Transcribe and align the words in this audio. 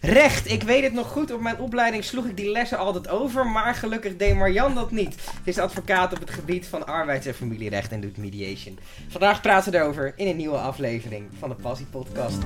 Recht, 0.00 0.50
ik 0.50 0.62
weet 0.62 0.82
het 0.82 0.92
nog 0.92 1.08
goed. 1.08 1.32
Op 1.32 1.40
mijn 1.40 1.58
opleiding 1.58 2.04
sloeg 2.04 2.24
ik 2.24 2.36
die 2.36 2.50
lessen 2.50 2.78
altijd 2.78 3.08
over, 3.08 3.46
maar 3.46 3.74
gelukkig 3.74 4.16
deed 4.16 4.34
Marjan 4.34 4.74
dat 4.74 4.90
niet. 4.90 5.14
Ze 5.14 5.30
is 5.50 5.58
advocaat 5.58 6.12
op 6.12 6.20
het 6.20 6.30
gebied 6.30 6.66
van 6.66 6.86
arbeids- 6.86 7.26
en 7.26 7.34
familierecht 7.34 7.92
en 7.92 8.00
doet 8.00 8.16
mediation. 8.16 8.78
Vandaag 9.08 9.40
praten 9.40 9.72
we 9.72 9.78
erover 9.78 10.12
in 10.16 10.26
een 10.26 10.36
nieuwe 10.36 10.56
aflevering 10.56 11.28
van 11.38 11.48
de 11.48 11.54
Passie 11.54 11.86
Podcast. 11.86 12.38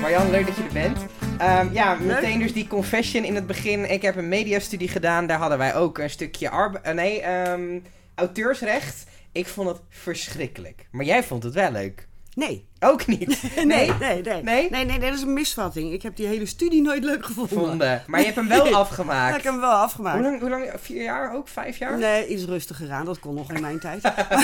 Marjan, 0.00 0.30
leuk 0.30 0.46
dat 0.46 0.56
je 0.56 0.62
er 0.62 0.72
bent. 0.72 0.98
Ehm, 1.38 1.72
ja, 1.72 1.94
meteen 2.00 2.38
dus 2.38 2.52
die 2.52 2.66
confession 2.66 3.24
in 3.24 3.34
het 3.34 3.46
begin. 3.46 3.90
Ik 3.90 4.02
heb 4.02 4.16
een 4.16 4.28
mediastudie 4.28 4.88
gedaan. 4.88 5.26
Daar 5.26 5.38
hadden 5.38 5.58
wij 5.58 5.74
ook 5.74 5.98
een 5.98 6.10
stukje 6.10 6.50
arbe- 6.50 6.78
eh, 6.78 6.94
nee, 6.94 7.20
ehm, 7.20 7.78
auteursrecht. 8.14 9.04
Ik 9.32 9.46
vond 9.46 9.68
het 9.68 9.80
verschrikkelijk. 9.88 10.86
Maar 10.90 11.04
jij 11.04 11.22
vond 11.24 11.42
het 11.42 11.54
wel 11.54 11.70
leuk. 11.72 12.06
Nee. 12.34 12.66
Ook 12.80 13.06
niet. 13.06 13.42
Nee, 13.56 13.64
nee, 13.64 13.92
nee. 13.98 14.22
Nee? 14.22 14.42
Nee, 14.42 14.70
nee, 14.70 14.84
nee, 14.84 14.98
dat 14.98 15.12
is 15.14 15.22
een 15.22 15.32
misvatting. 15.32 15.92
Ik 15.92 16.02
heb 16.02 16.16
die 16.16 16.26
hele 16.26 16.46
studie 16.46 16.82
nooit 16.82 17.04
leuk 17.04 17.24
gevonden. 17.26 17.58
Vonden. 17.58 18.02
Maar 18.06 18.18
je 18.20 18.24
hebt 18.26 18.38
hem 18.38 18.48
wel 18.48 18.66
Ja, 18.68 18.76
afgemaakt. 18.76 19.36
ik 19.36 19.42
heb 19.42 19.52
hem 19.52 19.60
wel 19.60 19.70
afgemaakt. 19.72 20.18
Hoe 20.18 20.24
lang, 20.26 20.40
hoe 20.40 20.50
lang? 20.50 20.70
Vier 20.76 21.02
jaar 21.02 21.34
ook? 21.34 21.48
Vijf 21.48 21.76
jaar? 21.78 21.98
Nee, 21.98 22.26
iets 22.26 22.44
rustiger 22.44 22.90
aan. 22.90 23.04
Dat 23.04 23.18
kon 23.18 23.34
nog 23.34 23.52
in 23.52 23.60
mijn 23.60 23.78
tijd. 23.78 24.02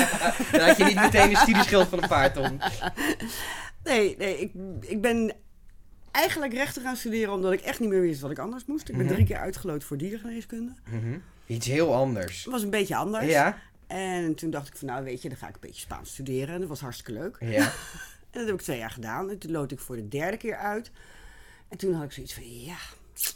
Dan 0.53 0.61
had 0.61 0.77
je 0.77 0.85
niet 0.85 1.01
meteen 1.01 1.31
een 1.31 1.37
studieschild 1.37 1.89
van 1.89 2.03
een 2.03 2.09
paar 2.09 2.33
ton. 2.33 2.61
Nee, 3.85 4.15
nee 4.19 4.39
ik, 4.41 4.53
ik 4.81 5.01
ben 5.01 5.33
eigenlijk 6.11 6.53
rechten 6.53 6.83
gaan 6.83 6.97
studeren 6.97 7.33
omdat 7.35 7.53
ik 7.53 7.61
echt 7.61 7.81
niet 7.81 7.89
meer 7.89 8.01
wist 8.01 8.21
wat 8.21 8.31
ik 8.31 8.39
anders 8.39 8.65
moest. 8.67 8.89
Ik 8.89 8.97
ben 8.97 9.05
Mhm. 9.05 9.15
drie 9.15 9.27
keer 9.27 9.39
uitgeloot 9.39 9.85
voor 9.85 9.97
diergeneeskunde. 9.97 10.73
Mhm. 10.91 11.19
Iets 11.51 11.67
heel 11.67 11.95
anders. 11.95 12.43
Dat 12.45 12.53
was 12.53 12.63
een 12.63 12.71
beetje 12.71 12.97
anders. 12.97 13.27
Ja? 13.27 13.59
En 13.87 14.35
toen 14.35 14.51
dacht 14.51 14.69
ik 14.69 14.77
van 14.77 14.89
nou 14.89 15.05
weet 15.05 15.23
je, 15.23 15.29
dan 15.29 15.39
ga 15.39 15.49
ik 15.49 15.55
een 15.55 15.61
beetje 15.61 15.81
Spaans 15.81 16.11
studeren. 16.11 16.55
En 16.55 16.61
dat 16.61 16.69
was 16.69 16.81
hartstikke 16.81 17.13
leuk. 17.21 17.37
Ja. 17.41 17.73
En 18.31 18.39
dat 18.39 18.47
heb 18.49 18.59
ik 18.59 18.63
twee 18.63 18.79
jaar 18.79 18.91
gedaan. 18.91 19.31
En 19.31 19.39
toen 19.39 19.51
lood 19.51 19.73
ik 19.73 19.79
voor 19.81 19.97
de 19.97 20.09
derde 20.09 20.37
keer 20.37 20.57
uit. 20.57 20.91
En 21.69 21.79
toen 21.79 21.93
had 21.95 22.05
ik 22.05 22.13
zoiets 22.13 22.35
van 22.35 22.61
ja, 22.63 22.77
ik 23.15 23.35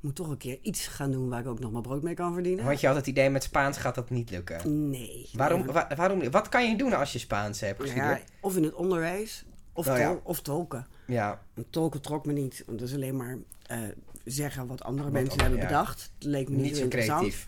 moet 0.00 0.14
toch 0.14 0.28
een 0.28 0.36
keer 0.36 0.58
iets 0.62 0.86
gaan 0.86 1.10
doen 1.10 1.28
waar 1.28 1.40
ik 1.40 1.46
ook 1.46 1.58
nog 1.60 1.72
maar 1.72 1.80
brood 1.82 2.02
mee 2.02 2.14
kan 2.14 2.32
verdienen. 2.34 2.64
Want 2.64 2.80
je 2.80 2.86
had 2.86 2.96
het 2.96 3.06
idee 3.06 3.30
met 3.30 3.42
Spaans 3.42 3.78
gaat 3.78 3.94
dat 3.94 4.10
niet 4.10 4.30
lukken. 4.30 4.88
Nee. 4.90 5.28
Waarom, 5.32 5.66
wa- 5.66 5.90
waarom, 5.96 6.30
wat 6.30 6.48
kan 6.48 6.68
je 6.70 6.76
doen 6.76 6.92
als 6.92 7.12
je 7.12 7.18
Spaans 7.18 7.60
hebt 7.60 7.78
Nou 7.78 7.90
gestudeerd? 7.90 8.18
ja, 8.28 8.34
of 8.40 8.56
in 8.56 8.62
het 8.62 8.74
onderwijs, 8.74 9.44
of, 9.72 9.88
Oh 9.88 9.96
ja. 9.98 10.20
of 10.22 10.40
tolken. 10.42 10.86
Ja. 11.06 11.42
En 11.54 11.66
tolken 11.70 12.00
trok 12.00 12.26
me 12.26 12.32
niet, 12.32 12.62
want 12.66 12.78
dat 12.78 12.88
is 12.88 12.94
alleen 12.94 13.16
maar 13.16 13.38
eh, 13.66 13.78
zeggen 14.24 14.66
wat 14.66 14.84
andere 14.84 15.10
Wat 15.10 15.20
mensen 15.20 15.40
hebben 15.40 15.58
ja. 15.58 15.66
bedacht. 15.66 16.10
Het 16.18 16.24
leek 16.28 16.48
me 16.48 16.54
niet, 16.54 16.64
Niet 16.64 16.76
zo 16.76 16.82
interessant. 16.82 17.20
creatief. 17.20 17.46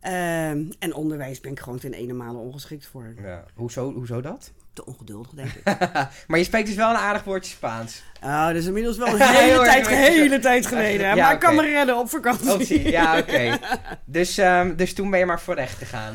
Ehm, 0.00 0.64
en 0.78 0.94
onderwijs 0.94 1.40
ben 1.40 1.50
ik 1.50 1.60
gewoon 1.60 1.78
ten 1.78 1.92
ene 1.92 2.12
male 2.12 2.38
ongeschikt 2.38 2.86
voor. 2.86 3.14
Ja. 3.22 3.44
Hoezo, 3.54 3.92
hoezo 3.92 4.20
dat? 4.20 4.52
Te 4.72 4.84
ongeduldig, 4.86 5.30
denk 5.30 5.50
ik. 5.52 5.64
maar 6.26 6.38
je 6.38 6.44
spreekt 6.44 6.66
dus 6.66 6.76
wel 6.76 6.90
een 6.90 6.96
aardig 6.96 7.24
woordje 7.24 7.52
Spaans. 7.52 8.02
Ah, 8.20 8.46
dat 8.46 8.56
is 8.56 8.66
inmiddels 8.66 8.96
wel 8.96 9.06
een 9.14 9.20
hele 9.20 9.52
erg 9.52 9.86
tijd, 9.86 9.88
hele 9.88 10.38
tijd 10.38 10.66
geleden. 10.66 11.06
Ja, 11.06 11.14
maar 11.14 11.32
ik 11.32 11.40
kan 11.40 11.54
me 11.54 11.62
redden 11.62 11.98
op 11.98 12.08
vakantie. 12.08 12.52
Oh, 12.52 12.60
zie. 12.60 12.90
Ja, 12.90 13.18
oké. 13.18 13.58
Dus, 14.04 14.38
ehm, 14.38 14.76
dus 14.76 14.94
toen 14.94 15.10
ben 15.10 15.18
je 15.18 15.26
maar 15.26 15.40
voor 15.40 15.54
recht 15.54 15.78
gegaan. 15.78 16.14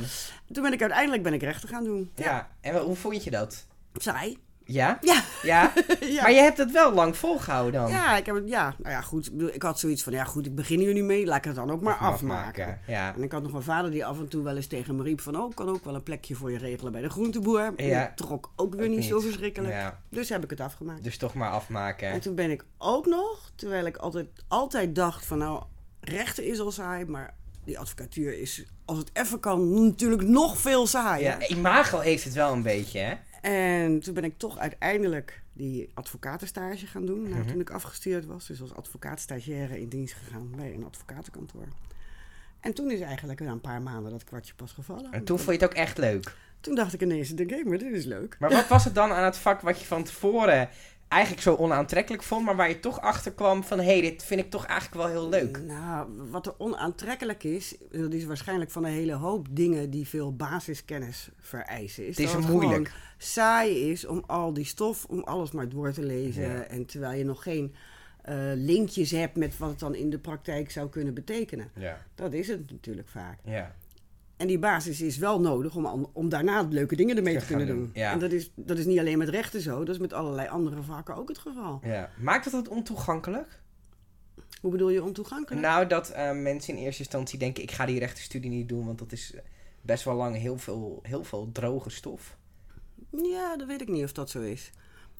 Toen 0.52 0.64
ben 0.64 0.74
ik 0.74 0.82
uiteindelijk 0.82 1.24
ben 1.24 1.34
ik 1.34 1.42
rechten 1.42 1.70
gaan 1.70 1.84
doen. 1.84 2.12
Ja. 2.16 2.50
En 2.62 2.78
hoe 2.78 2.96
vond 2.96 3.24
je 3.24 3.32
dat? 3.32 3.66
Saai. 3.94 4.38
Ja? 4.74 4.98
Ja. 5.02 5.24
Ja? 5.44 5.74
ja. 6.00 6.22
Maar 6.22 6.32
je 6.32 6.40
hebt 6.40 6.58
het 6.58 6.72
wel 6.72 6.94
lang 6.94 7.18
volgehouden 7.18 7.82
dan. 7.82 7.92
Ja, 7.92 8.18
ik 8.18 8.26
heb 8.26 8.36
het, 8.36 8.50
ja, 8.50 8.76
nou 8.78 8.94
ja, 8.94 9.02
goed. 9.02 9.32
Ik, 9.54 9.62
had 9.64 9.80
zoiets 9.80 10.04
van, 10.04 10.14
ja 10.14 10.24
goed, 10.24 10.46
ik 10.46 10.56
begin 10.56 10.80
hier 10.80 10.94
nu 10.94 11.04
mee, 11.04 11.26
laat 11.26 11.38
ik 11.38 11.44
het 11.44 11.56
dan 11.56 11.72
ook 11.72 11.82
maar 11.82 11.96
afmaken. 11.96 12.80
Ja. 12.88 13.16
En 13.16 13.24
ik 13.24 13.32
had 13.32 13.44
nog 13.44 13.54
een 13.54 13.62
vader 13.62 13.92
die 13.92 14.06
af 14.06 14.20
en 14.20 14.28
toe 14.28 14.44
wel 14.44 14.56
eens 14.56 14.68
tegen 14.68 14.96
me 14.96 15.04
riep 15.04 15.22
van... 15.22 15.38
oh, 15.42 15.50
ik 15.50 15.56
kan 15.56 15.70
ook 15.70 15.86
wel 15.86 15.96
een 15.96 16.04
plekje 16.04 16.36
voor 16.36 16.52
je 16.52 16.58
regelen 16.58 16.92
bij 16.92 17.02
de 17.02 17.10
groenteboer. 17.10 17.74
En 17.76 17.86
Ja. 17.86 18.04
dat 18.04 18.28
trok 18.28 18.52
ook 18.56 18.76
weer 18.76 18.90
Ook 18.90 18.96
niet, 18.96 19.06
zo 19.06 19.20
verschrikkelijk. 19.20 19.74
Ja. 19.74 20.00
Dus 20.10 20.30
heb 20.30 20.44
ik 20.44 20.50
het 20.50 20.62
afgemaakt. 20.62 21.04
Dus 21.04 21.18
toch 21.18 21.34
maar 21.34 21.52
afmaken. 21.52 22.10
En 22.10 22.20
toen 22.20 22.36
ben 22.36 22.52
ik 22.52 22.66
ook 22.78 23.06
nog, 23.06 23.52
terwijl 23.56 23.86
ik 23.86 23.98
altijd, 23.98 24.28
altijd 24.48 24.96
dacht 24.96 25.26
van... 25.26 25.38
nou, 25.38 25.64
rechten 26.00 26.44
is 26.46 26.60
al 26.60 26.72
saai, 26.72 27.06
maar 27.06 27.34
die 27.66 27.80
advocatuur 27.80 28.40
is, 28.40 28.66
als 28.86 28.98
het 28.98 29.10
even 29.14 29.40
kan, 29.40 29.86
natuurlijk 29.86 30.22
nog 30.28 30.58
veel 30.58 30.88
saaier. 30.88 31.24
Ja, 31.40 31.48
imago 31.48 32.00
heeft 32.00 32.24
het 32.24 32.34
wel 32.34 32.52
een 32.54 32.62
beetje, 32.62 33.00
hè? 33.00 33.14
En 33.42 34.00
toen 34.00 34.14
ben 34.14 34.24
ik 34.24 34.38
toch 34.38 34.58
uiteindelijk 34.58 35.42
die 35.54 35.90
advocatenstage 35.94 36.88
gaan 36.88 37.06
doen. 37.06 37.22
Nou, 37.30 37.36
Mhm. 37.42 37.48
Toen 37.52 37.60
ik 37.60 37.70
afgestudeerd 37.70 38.26
was. 38.26 38.48
Dus 38.48 38.62
als 38.62 38.76
advocaatstagiaire 38.76 39.80
in 39.82 39.88
dienst 39.90 40.14
gegaan 40.14 40.52
bij 40.56 40.74
een 40.74 40.86
advocatenkantoor. 40.86 41.68
En 42.60 42.74
toen 42.74 42.92
is 42.92 43.00
eigenlijk 43.00 43.40
na 43.40 43.52
een 43.52 43.62
paar 43.62 43.82
maanden 43.82 44.12
dat 44.12 44.24
kwartje 44.24 44.54
pas 44.54 44.72
gevallen. 44.72 45.12
En 45.12 45.24
toen 45.24 45.38
vond 45.40 45.50
je 45.60 45.64
het 45.66 45.72
ook 45.72 45.78
echt 45.78 45.98
leuk. 45.98 46.36
Toen 46.62 46.76
dacht 46.76 46.94
ik 46.94 47.02
ineens, 47.02 47.30
denk 47.30 47.52
ik, 47.52 47.66
maar 47.66 47.78
dit 47.78 47.94
is 47.94 48.06
leuk. 48.06 48.36
Maar 48.40 48.50
wat 48.50 48.68
was 48.68 48.84
het 48.86 48.96
dan 48.96 49.12
aan 49.12 49.24
het 49.24 49.38
vak 49.38 49.62
wat 49.62 49.80
je 49.80 49.86
van 49.86 50.04
tevoren 50.04 50.70
eigenlijk 51.10 51.42
zo 51.42 51.56
onaantrekkelijk 51.56 52.24
vond, 52.24 52.46
maar 52.46 52.56
waar 52.56 52.70
je 52.70 52.80
toch 52.80 53.02
achter 53.02 53.32
kwam 53.32 53.64
van 53.64 53.80
hé, 53.80 53.86
hey, 53.86 54.02
dit 54.02 54.24
vind 54.24 54.40
ik 54.42 54.50
toch 54.50 54.66
eigenlijk 54.66 55.02
wel 55.02 55.08
heel 55.08 55.30
leuk? 55.30 55.62
Nou, 55.62 56.08
wat 56.30 56.46
er 56.46 56.54
onaantrekkelijk 56.58 57.44
is, 57.44 57.76
dat 57.92 58.14
is 58.14 58.26
waarschijnlijk 58.26 58.72
van 58.72 58.84
een 58.86 58.92
hele 58.92 59.14
hoop 59.14 59.48
dingen 59.52 59.90
die 59.90 60.08
veel 60.08 60.36
basiskennis 60.36 61.30
vereisen. 61.40 62.08
Is 62.08 62.18
Het 62.18 62.26
is 62.26 62.32
dat 62.32 62.48
moeilijk. 62.48 62.92
saai 63.18 63.92
is 63.92 64.06
om 64.06 64.24
al 64.28 64.54
die 64.54 64.66
stof, 64.66 65.06
om 65.06 65.20
alles 65.24 65.52
maar 65.52 65.70
door 65.70 65.92
te 65.92 66.04
lezen. 66.04 66.44
Ja. 66.44 66.62
En 66.64 66.86
terwijl 66.86 67.18
je 67.18 67.26
nog 67.26 67.44
geen 67.44 67.76
eh, 68.22 68.36
linkjes 68.56 69.12
hebt 69.12 69.36
met 69.38 69.58
wat 69.58 69.70
het 69.70 69.80
dan 69.80 69.96
in 69.96 70.10
de 70.10 70.20
praktijk 70.20 70.72
zou 70.72 70.90
kunnen 70.90 71.14
betekenen. 71.14 71.72
Ja. 71.76 72.06
Dat 72.16 72.34
is 72.34 72.48
het 72.48 72.72
natuurlijk 72.72 73.08
vaak. 73.08 73.38
Ja. 73.44 73.76
En 74.40 74.48
die 74.48 74.60
basis 74.60 75.02
is 75.02 75.18
wel 75.18 75.42
nodig 75.42 75.76
om, 75.76 76.10
om 76.14 76.30
daarna 76.30 76.62
leuke 76.70 76.96
dingen 76.96 77.18
ermee 77.18 77.34
Te 77.34 77.40
te 77.40 77.46
kunnen 77.46 77.68
doen. 77.68 77.92
ja. 77.94 78.12
En 78.12 78.20
dat 78.20 78.32
is, 78.32 78.52
dat 78.56 78.78
is 78.78 78.86
niet 78.86 79.00
alleen 79.00 79.18
met 79.18 79.30
rechten 79.30 79.62
zo, 79.62 79.80
dat 79.84 79.96
is 79.96 80.02
met 80.02 80.14
allerlei 80.14 80.48
andere 80.48 80.82
vakken 80.82 81.16
ook 81.16 81.28
het 81.28 81.38
geval. 81.38 81.80
ja. 81.84 82.10
Maakt 82.18 82.46
het 82.46 82.54
dat 82.54 82.68
ontoegankelijk? 82.68 83.60
Hoe 84.62 84.72
bedoel 84.72 84.90
je 84.90 85.04
ontoegankelijk? 85.04 85.62
Nou, 85.62 85.88
dat 85.88 86.10
eh, 86.10 86.32
mensen 86.32 86.74
in 86.78 86.84
eerste 86.84 87.02
instantie 87.02 87.40
denken, 87.40 87.64
ik 87.64 87.72
ga 87.72 87.86
die 87.86 88.00
rechtenstudie 88.00 88.50
niet 88.50 88.70
doen, 88.70 88.86
want 88.86 89.00
dat 89.00 89.12
is 89.12 89.34
eh, 89.34 89.42
best 89.82 90.04
wel 90.04 90.16
lang 90.16 90.36
heel 90.36 90.58
veel, 90.58 91.00
heel 91.04 91.24
veel 91.24 91.50
droge 91.52 91.90
stof. 91.90 92.38
Ja, 93.10 93.58
dat 93.58 93.68
weet 93.68 93.82
ik 93.82 93.88
niet 93.88 94.04
of 94.04 94.12
dat 94.12 94.30
zo 94.30 94.42
is. 94.42 94.72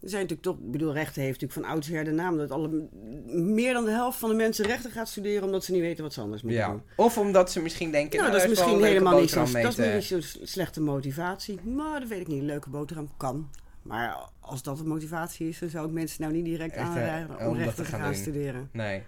Er 0.02 0.10
zijn 0.10 0.22
natuurlijk 0.22 0.48
toch, 0.50 0.66
ik 0.66 0.72
bedoel, 0.72 0.94
rechten 0.94 1.22
heeft 1.22 1.42
natuurlijk 1.42 1.68
van 1.68 1.76
oudsher 1.76 2.04
de 2.04 2.12
naam 2.12 2.38
dat 2.38 2.52
alle, 2.52 2.88
meer 3.28 3.74
dan 3.74 3.86
de 3.86 3.92
helft 3.92 4.20
van 4.20 4.30
de 4.30 4.36
mensen 4.36 4.66
rechten 4.66 4.92
gaat 4.92 5.08
studeren 5.10 5.44
omdat 5.44 5.64
ze 5.64 5.72
niet 5.72 5.82
weten 5.82 6.04
wat 6.04 6.14
ze 6.14 6.22
anders 6.22 6.42
moeten 6.42 6.62
Ja. 6.62 6.70
doen. 6.70 6.82
Of 6.96 7.18
omdat 7.18 7.52
ze 7.52 7.62
misschien 7.62 7.92
denken, 7.92 8.20
Nou, 8.20 8.32
nou, 8.32 8.42
dat 8.42 8.52
is 8.52 8.58
misschien 8.58 8.84
helemaal 8.84 9.20
niet 9.20 9.30
zo, 9.30 9.46
dat 9.52 9.78
is 9.78 10.12
niet 10.12 10.24
zo 10.24 10.40
slechte 10.46 10.82
motivatie. 10.82 11.60
Maar 11.64 12.00
dat 12.00 12.10
weet 12.10 12.20
ik 12.20 12.28
niet. 12.28 12.40
Een 12.40 12.46
leuke 12.46 12.70
boterham 12.70 13.10
kan. 13.18 13.50
Maar 13.82 14.30
als 14.40 14.64
dat 14.64 14.78
de 14.78 14.84
motivatie 14.84 15.48
is, 15.48 15.60
dan 15.60 15.70
zou 15.70 15.88
ik 15.88 15.92
mensen 15.94 16.22
nou 16.22 16.34
niet 16.34 16.46
direct 16.46 16.76
Echt, 16.76 16.88
aanraden 16.88 17.48
om 17.48 17.58
rechten 17.58 17.84
te 17.84 17.90
gaan 17.92 18.00
gaan 18.00 18.16
studeren. 18.16 18.70
Nee. 18.72 19.04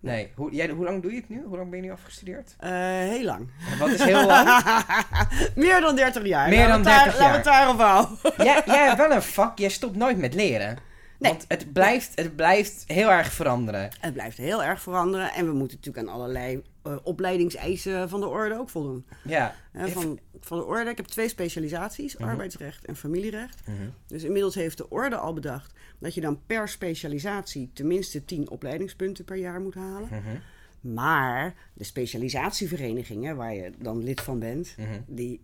Nee. 0.00 0.32
Hoe, 0.34 0.52
jij, 0.52 0.68
hoe 0.68 0.84
lang 0.84 1.02
doe 1.02 1.10
je 1.10 1.16
het 1.16 1.28
nu? 1.28 1.42
Hoe 1.46 1.56
lang 1.56 1.70
ben 1.70 1.78
je 1.80 1.84
nu 1.84 1.92
afgestudeerd? 1.92 2.54
Eh, 2.58 2.70
heel 2.72 3.24
lang. 3.24 3.48
Wat 3.78 3.88
is 3.88 4.02
heel 4.02 4.26
lang? 4.26 4.62
Meer 5.54 5.80
dan 5.80 5.96
30 5.96 6.26
jaar. 6.26 6.48
Meer 6.48 6.68
dan 6.68 6.82
we 6.82 6.90
het 6.90 7.04
30 7.04 7.18
daar- 7.18 7.30
Laten 7.30 7.30
we 7.30 7.36
het 7.36 7.44
daarop 7.44 7.80
houden. 7.80 8.18
jij, 8.36 8.62
jij 8.66 8.84
hebt 8.86 8.96
wel 8.98 9.10
een 9.12 9.22
vak, 9.38 9.58
jij 9.58 9.68
stopt 9.68 9.96
nooit 9.96 10.18
met 10.18 10.34
leren. 10.34 10.78
Nee. 11.18 11.32
Want 11.32 11.44
het 11.48 11.72
blijft, 11.72 12.12
het 12.14 12.36
blijft 12.36 12.84
heel 12.86 13.10
erg 13.10 13.32
veranderen. 13.32 13.90
Het 14.00 14.12
blijft 14.12 14.36
heel 14.36 14.64
erg 14.64 14.82
veranderen. 14.82 15.32
En 15.32 15.46
we 15.46 15.52
moeten 15.52 15.76
natuurlijk 15.76 16.06
aan 16.06 16.14
allerlei 16.14 16.62
eh, 16.82 16.96
opleidingseisen 17.02 18.08
van 18.08 18.20
de 18.20 18.26
orde 18.26 18.58
ook 18.58 18.68
voldoen. 18.68 19.06
Ja. 19.24 19.54
Van, 19.74 20.18
van 20.40 20.58
de 20.58 20.64
orde, 20.64 20.90
ik 20.90 20.96
heb 20.96 21.06
twee 21.06 21.28
specialisaties, 21.28 22.18
arbeidsrecht 22.18 22.84
en 22.84 22.96
familierecht. 22.96 23.60
Dus 24.06 24.22
inmiddels 24.22 24.54
heeft 24.54 24.76
de 24.76 24.90
orde 24.90 25.16
al 25.16 25.32
bedacht 25.32 25.72
dat 25.98 26.14
je 26.14 26.20
dan 26.20 26.40
per 26.46 26.68
specialisatie 26.68 27.70
tenminste 27.72 28.24
10 28.24 28.50
opleidingspunten 28.50 29.24
per 29.24 29.36
jaar 29.36 29.60
moet 29.60 29.74
halen. 29.74 30.08
Maar 30.80 31.54
de 31.74 31.84
specialisatieverenigingen, 31.84 33.36
waar 33.36 33.54
je 33.54 33.72
dan 33.78 34.02
lid 34.02 34.20
van 34.20 34.38
bent, 34.38 34.74
die 35.06 35.40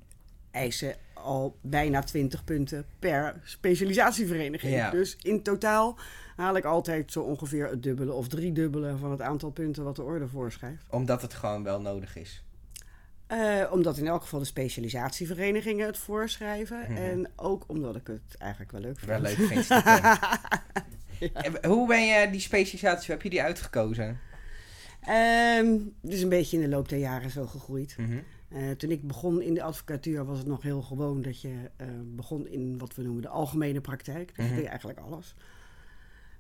eisen 0.51 0.97
al 1.25 1.59
bijna 1.61 2.01
20 2.01 2.45
punten 2.45 2.87
per 2.99 3.41
specialisatievereniging. 3.45 4.75
Ja. 4.75 4.91
Dus 4.91 5.17
in 5.23 5.43
totaal 5.43 5.99
haal 6.37 6.57
ik 6.57 6.65
altijd 6.65 7.13
zo 7.13 7.21
ongeveer 7.21 7.69
het 7.69 7.83
dubbele 7.83 8.13
of 8.13 8.29
driedubbele 8.29 8.97
van 8.97 9.11
het 9.11 9.21
aantal 9.21 9.51
punten 9.51 9.85
wat 9.85 9.97
de 9.97 10.03
orde 10.03 10.29
voorschrijft. 10.29 10.85
Omdat 10.91 11.23
het 11.23 11.35
gewoon 11.35 11.63
wel 11.63 11.81
nodig 11.81 12.17
is. 12.17 12.45
Eh, 13.27 13.63
omdat 13.71 13.99
in 13.99 14.07
elk 14.07 14.23
geval 14.23 14.39
de 14.39 14.45
specialisatieverenigingen 14.45 15.87
het 15.87 15.99
voorschrijven. 15.99 16.81
Mhm. 16.89 16.97
En 16.97 17.31
ook 17.37 17.65
omdat 17.67 17.97
ik 17.97 18.07
het 18.07 18.37
eigenlijk 18.39 18.73
wel 18.73 18.81
leuk 18.81 18.99
vind. 18.99 19.11
Wel 19.11 19.21
leuk 19.21 19.37
vind 19.37 19.67
Hoe 21.73 21.87
ben 21.87 22.07
je 22.07 22.31
die 22.31 22.41
specialisatie, 22.41 23.13
heb 23.13 23.23
je 23.23 23.31
die 23.31 23.43
uitgekozen? 23.43 24.21
Is 26.03 26.23
een 26.23 26.29
beetje 26.29 26.57
in 26.57 26.63
de 26.63 26.69
loop 26.69 26.89
der 26.89 26.99
jaren 26.99 27.31
zo 27.31 27.47
gegroeid. 27.47 27.95
Mhm. 27.99 28.19
Eh, 28.55 28.71
toen 28.71 28.91
ik 28.91 29.07
begon 29.07 29.43
in 29.43 29.55
de 29.55 29.63
advocatuur 29.63 30.25
was 30.25 30.39
het 30.39 30.47
nog 30.47 30.63
heel 30.63 30.83
gewoon 30.83 31.23
dat 31.23 31.41
je 31.41 31.71
eh, 31.77 31.87
begon 32.05 32.47
in 32.49 32.79
wat 32.79 32.95
we 32.95 33.03
noemen 33.03 33.23
de 33.23 33.29
algemene 33.29 33.81
praktijk. 33.81 34.33
Dus 34.37 34.45
Mhm. 34.45 34.55
je 34.55 34.61
deed 34.61 34.69
eigenlijk 34.69 34.99
alles. 34.99 35.35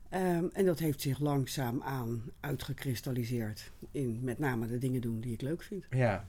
Ehm, 0.09 0.45
en 0.53 0.65
dat 0.65 0.79
heeft 0.79 1.01
zich 1.01 1.19
langzaamaan 1.19 2.23
uitgekristalliseerd 2.41 3.71
in 3.91 4.19
met 4.23 4.39
name 4.39 4.67
de 4.67 4.79
dingen 4.79 5.01
doen 5.01 5.21
die 5.21 5.33
ik 5.33 5.41
leuk 5.43 5.63
vind. 5.63 5.85
Ja. 5.91 6.27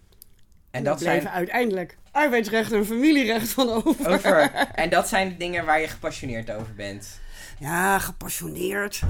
En 0.71 0.83
dat 0.83 1.01
zijn... 1.01 1.29
uiteindelijk 1.29 1.97
arbeidsrecht 2.11 2.71
en 2.71 2.85
familierecht 2.85 3.49
van 3.49 3.69
over. 3.69 4.07
over. 4.13 4.51
En 4.53 4.89
dat 4.89 5.07
zijn 5.07 5.29
de 5.29 5.37
dingen 5.37 5.65
waar 5.65 5.81
je 5.81 5.87
gepassioneerd 5.87 6.51
over 6.51 6.73
bent. 6.75 7.19
Ja, 7.59 7.99
gepassioneerd. 7.99 9.01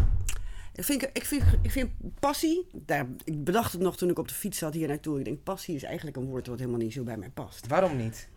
Ik 0.75 0.83
vind, 0.83 1.03
ik 1.13 1.25
vind, 1.25 1.43
ik 1.61 1.71
vind 1.71 1.89
passie, 2.19 2.67
daar, 2.71 3.05
ik 3.23 3.43
bedacht 3.43 3.71
het 3.71 3.81
nog 3.81 3.97
toen 3.97 4.09
ik 4.09 4.19
op 4.19 4.27
de 4.27 4.33
fiets 4.33 4.57
zat 4.57 4.73
hier 4.73 4.87
naartoe. 4.87 5.19
Ik 5.19 5.25
denk, 5.25 5.43
passie 5.43 5.75
is 5.75 5.83
eigenlijk 5.83 6.17
een 6.17 6.25
woord 6.25 6.47
wat 6.47 6.59
helemaal 6.59 6.79
niet 6.79 6.93
zo 6.93 7.03
bij 7.03 7.17
mij 7.17 7.29
past. 7.29 7.67
Waarom 7.67 7.97
niet? 7.97 8.27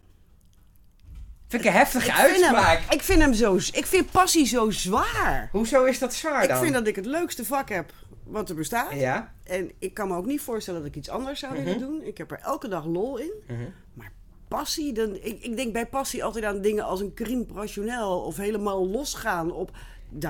Vind 1.49 1.63
ik 1.63 1.69
een 1.69 1.77
heftige 1.77 2.07
ik 2.07 2.17
uitspraak. 2.17 2.79
Vind 2.79 2.95
ik 2.95 3.03
vind 3.03 3.21
hem 3.21 3.35
zo, 3.35 3.55
ik 3.55 3.87
vind 3.87 4.11
passie 4.11 4.47
zo 4.47 4.71
zwaar. 4.71 5.49
Hoezo 5.53 5.85
is 5.85 5.99
dat 5.99 6.15
zwaar 6.15 6.47
dan? 6.49 6.57
Ik 6.57 6.63
vind 6.63 6.75
dat 6.75 6.87
ik 6.87 6.97
het 6.97 7.07
leukste 7.07 7.45
vak 7.45 7.69
heb 7.69 7.93
wat 8.25 8.49
er 8.49 8.55
bestaat. 8.55 8.93
Ja. 8.93 9.33
En 9.45 9.71
ik 9.79 9.95
kan 9.95 10.09
me 10.09 10.17
ook 10.17 10.27
niet 10.27 10.41
voorstellen 10.41 10.81
dat 10.81 10.89
ik 10.89 10.97
iets 10.97 11.09
anders 11.09 11.41
zou 11.41 11.53
willen 11.55 11.79
mhm. 11.79 11.81
doen. 11.81 12.03
Ik 12.03 12.19
heb 12.19 12.31
er 12.31 12.39
elke 12.39 12.69
dag 12.69 12.85
lol 12.85 13.19
in. 13.19 13.33
Mhm. 13.47 13.59
Maar 13.95 14.13
passie, 14.49 14.93
dan, 14.93 15.15
ik, 15.15 15.43
ik 15.43 15.57
denk 15.57 15.73
bij 15.73 15.87
passie 15.87 16.25
altijd 16.25 16.45
aan 16.45 16.61
dingen 16.61 16.85
als 16.85 17.01
een 17.01 17.15
crime 17.15 17.47
rationeel 17.55 18.21
of 18.21 18.37
helemaal 18.37 18.89
losgaan 18.89 19.53
op 19.53 19.71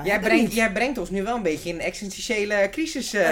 Jij 0.03 0.19
brengt, 0.19 0.53
jij 0.53 0.71
brengt 0.71 0.97
ons 0.97 1.09
nu 1.09 1.23
wel 1.23 1.35
een 1.35 1.41
beetje 1.41 1.69
in 1.69 1.75
een 1.75 1.81
existentiële 1.81 2.67
crisis. 2.71 3.13
Uh, 3.13 3.21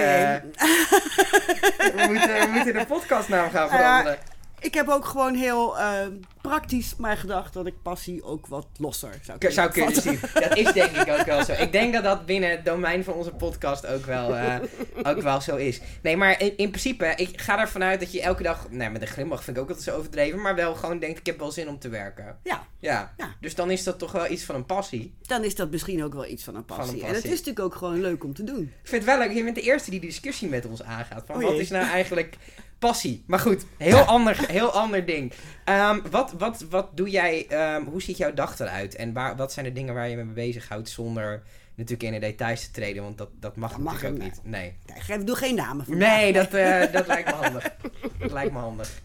we, 1.95 2.03
moeten, 2.07 2.39
we 2.39 2.49
moeten 2.53 2.73
de 2.73 2.85
podcastnaam 2.87 3.49
gaan 3.49 3.69
veranderen 3.69 4.17
ik 4.59 4.73
heb 4.73 4.87
ook 4.87 5.05
gewoon 5.05 5.35
heel 5.35 5.77
uh, 5.77 6.07
praktisch 6.41 6.95
maar 6.95 7.17
gedacht 7.17 7.53
dat 7.53 7.65
ik 7.65 7.81
passie 7.81 8.23
ook 8.23 8.47
wat 8.47 8.67
losser 8.77 9.19
zou 9.21 9.37
kunnen 9.37 9.57
Zou 9.57 9.71
kunnen 9.71 10.01
zien. 10.01 10.19
Dat 10.33 10.57
is 10.57 10.73
denk 10.73 10.91
ik 10.91 11.19
ook 11.19 11.25
wel 11.25 11.43
zo. 11.43 11.51
Ik 11.51 11.71
denk 11.71 11.93
dat 11.93 12.03
dat 12.03 12.25
binnen 12.25 12.49
het 12.49 12.65
domein 12.65 13.03
van 13.03 13.13
onze 13.13 13.31
podcast 13.31 13.85
ook 13.87 14.05
wel, 14.05 14.35
uh, 14.35 14.55
ook 15.03 15.21
wel 15.21 15.41
zo 15.41 15.55
is. 15.55 15.81
Nee, 16.01 16.17
maar 16.17 16.41
in, 16.41 16.57
in, 16.57 16.69
principe, 16.69 17.13
ik 17.15 17.41
ga 17.41 17.59
ervan 17.59 17.83
uit 17.83 17.99
dat 17.99 18.11
je 18.11 18.21
elke 18.21 18.43
dag... 18.43 18.69
Nee, 18.69 18.89
met 18.89 19.01
een 19.01 19.07
glimlach 19.07 19.43
vind 19.43 19.57
ik 19.57 19.63
ook 19.63 19.69
altijd 19.69 19.87
zo 19.87 19.97
overdreven. 19.97 20.41
Maar 20.41 20.55
wel 20.55 20.75
gewoon 20.75 20.99
denkt, 20.99 21.19
ik 21.19 21.25
heb 21.25 21.39
wel 21.39 21.51
zin 21.51 21.67
om 21.67 21.79
te 21.79 21.89
werken. 21.89 22.37
Ja. 22.43 22.67
ja. 22.79 23.13
ja. 23.17 23.35
Dus 23.41 23.55
dan 23.55 23.71
is 23.71 23.83
dat 23.83 23.99
toch 23.99 24.11
wel 24.11 24.31
iets 24.31 24.43
van 24.43 24.55
een 24.55 24.65
passie. 24.65 25.13
Dan 25.21 25.43
is 25.43 25.55
dat 25.55 25.71
misschien 25.71 26.03
ook 26.03 26.13
wel 26.13 26.25
iets 26.25 26.43
van 26.43 26.55
een 26.55 26.65
passie. 26.65 26.85
Van 26.85 26.93
een 26.93 26.99
passie. 26.99 27.15
En 27.15 27.21
het 27.21 27.31
is 27.31 27.45
natuurlijk 27.45 27.65
ook 27.65 27.75
gewoon 27.75 28.01
leuk 28.01 28.23
om 28.23 28.33
te 28.33 28.43
doen. 28.43 28.61
Ik 28.61 28.89
vind 28.89 29.05
het 29.05 29.15
wel 29.15 29.27
leuk. 29.27 29.37
Je 29.37 29.43
bent 29.43 29.55
de 29.55 29.61
eerste 29.61 29.89
die 29.89 29.97
die 29.99 30.09
discussie 30.09 30.49
met 30.49 30.65
ons 30.65 30.83
aangaat. 30.83 31.23
Van 31.25 31.41
wat 31.41 31.53
is 31.53 31.69
nou 31.69 31.85
eigenlijk 31.85 32.37
passie. 32.79 33.23
Maar 33.27 33.39
goed, 33.39 33.65
heel 33.77 33.99
ander, 34.15 34.51
heel 34.51 34.71
ander 34.71 35.05
ding. 35.05 35.33
Ehm, 35.65 35.99
wat, 36.11 36.31
wat, 36.37 36.65
wat 36.69 36.97
doe 36.97 37.09
jij, 37.09 37.47
um, 37.75 37.85
hoe 37.85 38.01
ziet 38.01 38.17
jouw 38.17 38.33
dag 38.33 38.59
eruit? 38.59 38.95
En 38.95 39.13
waar, 39.13 39.35
wat 39.35 39.53
zijn 39.53 39.65
de 39.65 39.73
dingen 39.73 39.93
waar 39.93 40.09
je 40.09 40.15
mee 40.15 40.25
bezighoudt 40.25 40.89
zonder 40.89 41.43
natuurlijk 41.75 42.03
in 42.03 42.19
de 42.19 42.27
details 42.27 42.65
te 42.65 42.71
treden? 42.71 43.03
Want 43.03 43.17
dat, 43.17 43.29
dat 43.39 43.55
mag, 43.55 43.71
dat 43.71 43.79
natuurlijk 43.79 44.13
ook 44.13 44.21
niet. 44.21 44.39
Nee. 44.43 44.73
nee. 45.07 45.23
Doe 45.23 45.35
geen 45.35 45.55
namen. 45.55 45.85
Nee, 45.87 46.33
dat, 46.33 46.53
uh, 46.53 46.81
dat 46.91 47.07
lijkt 47.07 47.29
me 47.29 47.35
handig. 47.35 47.75
Dat 48.19 48.31
lijkt 48.31 48.51
me 48.51 48.59
handig. 48.59 49.01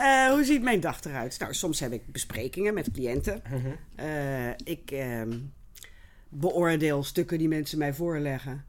Uh, 0.00 0.30
hoe 0.30 0.44
ziet 0.44 0.62
mijn 0.62 0.80
dag 0.80 1.04
eruit? 1.04 1.38
Nou, 1.38 1.54
soms 1.54 1.80
heb 1.80 1.92
ik 1.92 2.12
besprekingen 2.12 2.74
met 2.74 2.90
cliënten. 2.90 3.42
Uh 4.00 4.50
ik 4.64 4.90
ehm, 4.90 5.38
beoordeel 6.28 7.04
stukken 7.04 7.38
die 7.38 7.48
mensen 7.48 7.78
mij 7.78 7.94
voorleggen 7.94 8.64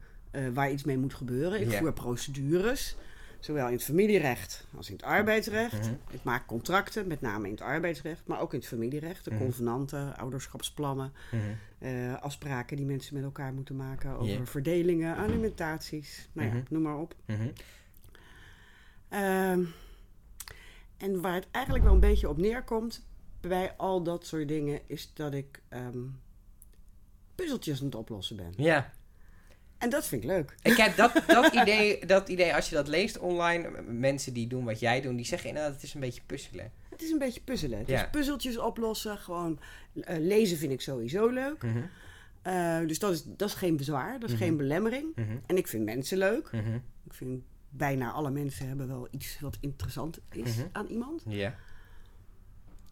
waar 0.52 0.70
iets 0.70 0.84
mee 0.84 0.98
moet 0.98 1.14
gebeuren. 1.14 1.60
Ik 1.60 1.72
voer 1.72 1.92
procedures. 1.92 2.96
Zowel 3.40 3.66
in 3.66 3.72
het 3.72 3.84
familierecht 3.84 4.66
als 4.76 4.88
in 4.88 4.94
het 4.94 5.04
arbeidsrecht. 5.04 5.80
Mhm. 5.80 5.94
Ik 6.10 6.22
maak 6.22 6.46
contracten, 6.46 7.06
met 7.06 7.20
name 7.20 7.44
in 7.44 7.50
het 7.50 7.60
arbeidsrecht, 7.60 8.26
maar 8.26 8.40
ook 8.40 8.52
in 8.52 8.58
het 8.58 8.68
familierecht. 8.68 9.24
De 9.24 9.30
mhm. 9.30 9.42
convenanten, 9.42 10.16
ouderschapsplannen, 10.16 11.12
mhm. 11.30 11.42
eh, 11.78 12.22
afspraken 12.22 12.76
die 12.76 12.86
mensen 12.86 13.14
met 13.14 13.24
elkaar 13.24 13.52
moeten 13.52 13.76
maken 13.76 14.18
over 14.18 14.46
verdelingen, 14.46 15.16
alimentaties, 15.16 16.28
nou 16.32 16.48
ja, 16.48 16.62
noem 16.68 16.82
maar 16.82 16.98
op. 16.98 17.14
Ehm, 19.08 19.64
en 20.96 21.20
waar 21.20 21.34
het 21.34 21.46
eigenlijk 21.50 21.84
wel 21.84 21.94
een 21.94 22.00
beetje 22.00 22.28
op 22.28 22.36
neerkomt 22.36 23.06
bij 23.40 23.74
al 23.76 24.02
dat 24.02 24.26
soort 24.26 24.48
dingen, 24.48 24.80
is 24.86 25.10
dat 25.14 25.34
ik 25.34 25.62
ehm, 25.68 25.98
puzzeltjes 27.34 27.78
aan 27.80 27.86
het 27.86 27.94
oplossen 27.94 28.36
ben. 28.36 28.52
Ja. 28.56 28.92
En 29.78 29.90
dat 29.90 30.06
vind 30.06 30.22
ik 30.22 30.28
leuk. 30.28 30.54
Ik 30.62 30.76
heb 30.76 30.96
dat, 30.96 31.22
dat, 31.26 31.54
idee, 31.62 32.06
dat 32.06 32.28
idee, 32.28 32.54
als 32.54 32.68
je 32.68 32.74
dat 32.74 32.88
leest 32.88 33.18
online, 33.18 33.82
mensen 33.82 34.32
die 34.32 34.46
doen 34.46 34.64
wat 34.64 34.80
jij 34.80 35.00
doet, 35.00 35.16
die 35.16 35.26
zeggen 35.26 35.48
inderdaad, 35.48 35.72
het 35.72 35.82
is 35.82 35.94
een 35.94 36.00
beetje 36.00 36.20
puzzelen. 36.26 36.72
Het 36.88 37.02
is 37.02 37.10
een 37.10 37.18
beetje 37.18 37.40
puzzelen. 37.40 37.78
Het 37.78 37.88
is 37.88 38.10
puzzeltjes 38.10 38.58
oplossen. 38.58 39.18
Gewoon 39.18 39.58
uh, 39.94 40.04
lezen 40.18 40.56
vind 40.56 40.72
ik 40.72 40.80
sowieso 40.80 41.28
leuk. 41.28 41.62
Mhm. 41.62 41.78
Eh, 42.42 42.78
dus 42.86 42.98
dat 42.98 43.12
is, 43.12 43.22
dat 43.24 43.48
is 43.48 43.54
geen 43.54 43.76
bezwaar, 43.76 44.20
dat 44.20 44.30
is 44.30 44.36
geen 44.36 44.48
mhm. 44.48 44.56
belemmering. 44.56 45.16
Mhm. 45.16 45.36
En 45.46 45.56
ik 45.56 45.66
vind 45.66 45.84
mensen 45.84 46.18
leuk. 46.18 46.50
Ik 47.04 47.14
vind 47.14 47.42
bijna 47.70 48.10
alle 48.10 48.30
mensen 48.30 48.68
hebben 48.68 48.88
wel 48.88 49.08
iets 49.10 49.40
wat 49.40 49.56
interessant 49.60 50.18
is 50.32 50.56
aan 50.72 50.86
iemand. 50.86 51.22
Ja. 51.26 51.54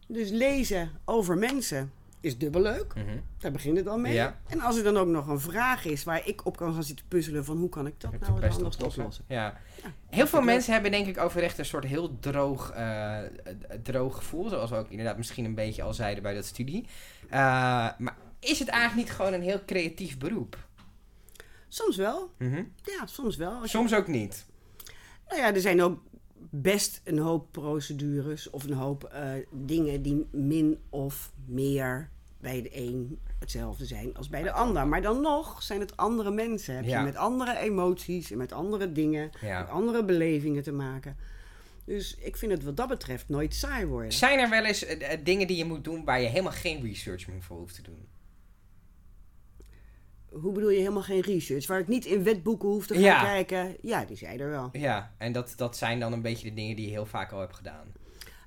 Dus 0.07 0.29
lezen 0.29 0.91
over 1.05 1.37
mensen 1.37 1.91
is 2.21 2.37
dubbel 2.37 2.61
leuk. 2.61 2.93
Mm 2.95 3.21
Daar 3.37 3.51
begint 3.51 3.77
het 3.77 3.87
al 3.87 3.97
mee. 3.97 4.19
En 4.47 4.61
als 4.61 4.77
er 4.77 4.83
dan 4.83 4.97
ook 4.97 5.07
nog 5.07 5.27
een 5.27 5.39
vraag 5.39 5.85
is 5.85 6.03
waar 6.03 6.27
ik 6.27 6.45
op 6.45 6.57
kan 6.57 6.73
gaan 6.73 6.83
zitten 6.83 7.05
puzzelen 7.07 7.45
van 7.45 7.57
hoe 7.57 7.69
kan 7.69 7.87
ik 7.87 7.93
dat 7.97 8.11
nou 8.19 8.41
het 8.41 8.53
anders 8.53 8.77
oplossen. 8.77 9.25
Ja. 9.27 9.57
heel 10.09 10.27
veel 10.27 10.41
mensen 10.41 10.73
hebben 10.73 10.91
denk 10.91 11.07
ik 11.07 11.17
over 11.17 11.43
echt 11.43 11.57
een 11.57 11.65
soort 11.65 11.83
heel 11.83 12.19
droog, 12.19 12.73
uh, 12.75 13.17
droog 13.83 14.15
gevoel. 14.15 14.49
Zoals 14.49 14.69
we 14.69 14.75
ook 14.75 14.89
inderdaad 14.89 15.17
misschien 15.17 15.45
een 15.45 15.55
beetje 15.55 15.83
al 15.83 15.93
zeiden 15.93 16.23
bij 16.23 16.33
dat 16.33 16.45
studie. 16.45 16.87
Uh, 17.25 17.31
maar 17.97 18.15
is 18.39 18.59
het 18.59 18.67
eigenlijk 18.67 19.07
niet 19.07 19.15
gewoon 19.15 19.33
een 19.33 19.41
heel 19.41 19.65
creatief 19.65 20.17
beroep? 20.17 20.57
Soms 21.67 21.95
wel. 21.95 22.31
Mhm. 22.37 22.63
Ja, 22.83 23.05
soms 23.05 23.35
wel. 23.35 23.67
soms 23.67 23.93
ook 23.93 24.07
niet. 24.07 24.45
Nou 25.27 25.41
ja, 25.41 25.53
er 25.53 25.61
zijn 25.61 25.81
ook 25.81 25.99
best 26.49 27.01
een 27.03 27.19
hoop 27.19 27.51
procedures 27.51 28.49
of 28.49 28.63
een 28.63 28.73
hoop 28.73 29.11
uh, 29.13 29.31
dingen 29.51 30.01
die 30.01 30.27
min 30.31 30.79
of 30.89 31.31
meer 31.45 32.09
bij 32.39 32.61
de 32.61 32.69
een 32.77 33.19
hetzelfde 33.39 33.85
zijn 33.85 34.17
als 34.17 34.29
bij 34.29 34.43
de 34.43 34.51
ander. 34.51 34.87
Maar 34.87 35.01
dan 35.01 35.21
nog 35.21 35.63
zijn 35.63 35.79
het 35.79 35.97
andere 35.97 36.31
mensen. 36.31 36.75
Heb 36.75 36.85
je 36.85 36.97
met 36.97 37.15
andere 37.15 37.57
emoties 37.57 38.31
en 38.31 38.37
met 38.37 38.51
andere 38.51 38.91
dingen, 38.91 39.29
met 39.41 39.69
andere 39.69 40.05
belevingen 40.05 40.63
te 40.63 40.71
maken. 40.71 41.17
Dus 41.85 42.15
ik 42.15 42.37
vind 42.37 42.51
het 42.51 42.63
wat 42.63 42.77
dat 42.77 42.87
betreft 42.87 43.29
nooit 43.29 43.55
saai 43.55 43.85
worden. 43.85 44.11
Zijn 44.11 44.39
er 44.39 44.49
wel 44.49 44.65
eens 44.65 44.87
uh, 44.89 45.09
dingen 45.23 45.47
die 45.47 45.57
je 45.57 45.65
moet 45.65 45.83
doen 45.83 46.05
waar 46.05 46.21
je 46.21 46.27
helemaal 46.27 46.51
geen 46.51 46.81
research 46.81 47.27
meer 47.27 47.41
voor 47.41 47.57
hoeft 47.57 47.75
te 47.75 47.81
doen? 47.81 48.07
Hoe 50.29 50.51
bedoel 50.51 50.69
je 50.69 50.79
helemaal 50.79 51.01
geen 51.01 51.21
research? 51.21 51.67
Waar 51.67 51.79
ik 51.79 51.87
niet 51.87 52.05
in 52.05 52.23
wetboeken 52.23 52.69
hoef 52.69 52.87
te 52.87 52.93
gaan 52.99 53.25
kijken. 53.25 53.75
Ja, 53.81 54.05
die 54.05 54.17
zijn 54.17 54.39
er 54.39 54.49
wel. 54.49 54.69
Ja, 54.71 55.11
en 55.17 55.31
dat, 55.31 55.53
dat 55.55 55.77
zijn 55.77 55.99
dan 55.99 56.13
een 56.13 56.21
beetje 56.21 56.49
de 56.49 56.55
dingen 56.55 56.75
die 56.75 56.85
je 56.85 56.91
heel 56.91 57.05
vaak 57.05 57.31
al 57.31 57.39
hebt 57.39 57.55
gedaan. 57.55 57.85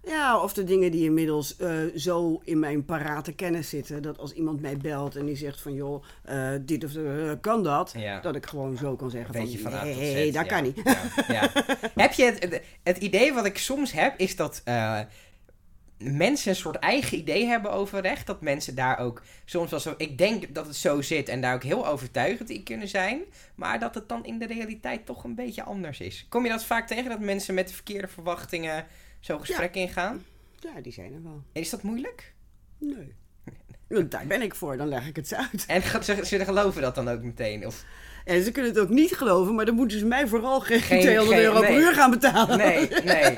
Ja, 0.05 0.43
of 0.43 0.53
de 0.53 0.65
dingen 0.65 0.91
die 0.91 1.05
inmiddels 1.05 1.56
uh, 1.59 1.97
zo 1.97 2.41
in 2.44 2.58
mijn 2.58 2.84
parate 2.84 3.32
kennis 3.32 3.69
zitten. 3.69 4.03
Dat 4.03 4.19
als 4.19 4.32
iemand 4.32 4.60
mij 4.60 4.77
belt 4.77 5.17
en 5.17 5.25
die 5.25 5.37
zegt 5.37 5.60
van 5.60 5.75
joh, 5.75 6.05
uh, 6.31 6.51
dit 6.60 6.84
of 6.84 6.94
uh, 6.94 7.32
kan 7.41 7.63
dat. 7.63 7.94
Dat 8.22 8.34
ik 8.34 8.46
gewoon 8.46 8.77
zo 8.77 8.96
kan 8.96 9.10
zeggen 9.10 9.34
van, 9.34 9.49
van 9.49 9.72
nee, 9.72 10.15
hey, 10.15 10.31
dat 10.31 10.46
kan 10.46 10.63
niet. 10.63 10.82
Heb 11.94 12.13
je 12.13 12.25
het, 12.25 12.63
het 12.82 12.99
idee 12.99 13.32
wat 13.32 13.46
ik 13.46 13.58
soms 13.58 13.93
heb, 13.93 14.15
is 14.19 14.37
dat 14.37 14.63
mensen 16.03 16.51
een 16.51 16.57
soort 16.57 16.77
eigen 16.77 17.19
idee 17.19 17.47
hebben 17.47 17.73
over 17.73 18.01
recht. 18.01 18.27
Dat 18.27 18.41
mensen 18.41 18.75
daar 18.75 18.99
ook 18.99 19.23
soms 19.45 19.71
wel 19.71 19.81
zo. 19.81 19.95
Ik 19.97 20.19
denk 20.19 20.55
dat 20.55 20.67
het 20.67 20.77
zo 20.77 21.03
zit 21.03 21.29
en 21.29 21.41
daar 21.41 21.55
ook 21.55 21.63
heel 21.63 21.87
overtuigend 21.87 22.51
in 22.51 22.63
kunnen 22.63 22.89
zijn. 22.89 23.23
Maar 23.55 23.79
dat 23.79 23.95
het 23.95 24.09
dan 24.09 24.25
in 24.25 24.39
de 24.39 24.47
realiteit 24.47 25.07
toch 25.07 25.25
een 25.25 25.35
beetje 25.35 25.63
anders 25.63 26.01
is. 26.01 26.27
Kom 26.29 26.45
je 26.45 26.51
dat 26.51 26.65
vaak 26.65 26.87
tegen 26.87 27.11
dat 27.11 27.21
mensen 27.21 27.55
met 27.55 27.69
de 27.69 27.75
verkeerde 27.75 28.09
verwachtingen 28.09 28.87
zo'n 29.21 29.41
gesprek 29.41 29.75
ingaan? 29.75 30.25
Ja, 30.59 30.81
die 30.81 30.93
zijn 30.93 31.15
er 31.15 31.23
wel. 31.23 31.43
En 31.53 31.61
is 31.61 31.71
dat 31.71 31.83
moeilijk? 31.83 32.35
Nee. 32.79 33.15
Daar 34.09 34.27
ben 34.27 34.43
ik 34.43 34.55
voor, 34.55 34.77
dan 34.77 34.89
leg 34.89 35.07
ik 35.07 35.17
het 35.17 35.29
ze 35.29 35.37
uit. 35.37 35.65
En 35.67 35.83
ze, 36.05 36.21
ze 36.25 36.45
geloven 36.45 36.83
dat 36.83 36.95
dan 36.95 37.09
ook 37.09 37.23
meteen? 37.23 37.67
Of... 37.67 37.85
En 38.24 38.43
ze 38.44 38.50
kunnen 38.50 38.72
het 38.72 38.81
ook 38.81 38.89
niet 38.89 39.17
geloven, 39.17 39.55
maar 39.55 39.65
dan 39.65 39.74
moeten 39.74 39.98
ze 39.98 40.06
mij 40.06 40.29
vooral 40.29 40.60
geen, 40.60 40.81
geen 40.81 41.00
200 41.00 41.39
euro 41.41 41.60
per 41.60 41.77
uur 41.77 41.94
gaan 41.94 42.10
betalen. 42.10 42.58
Nee, 42.58 42.89
nee. 43.05 43.36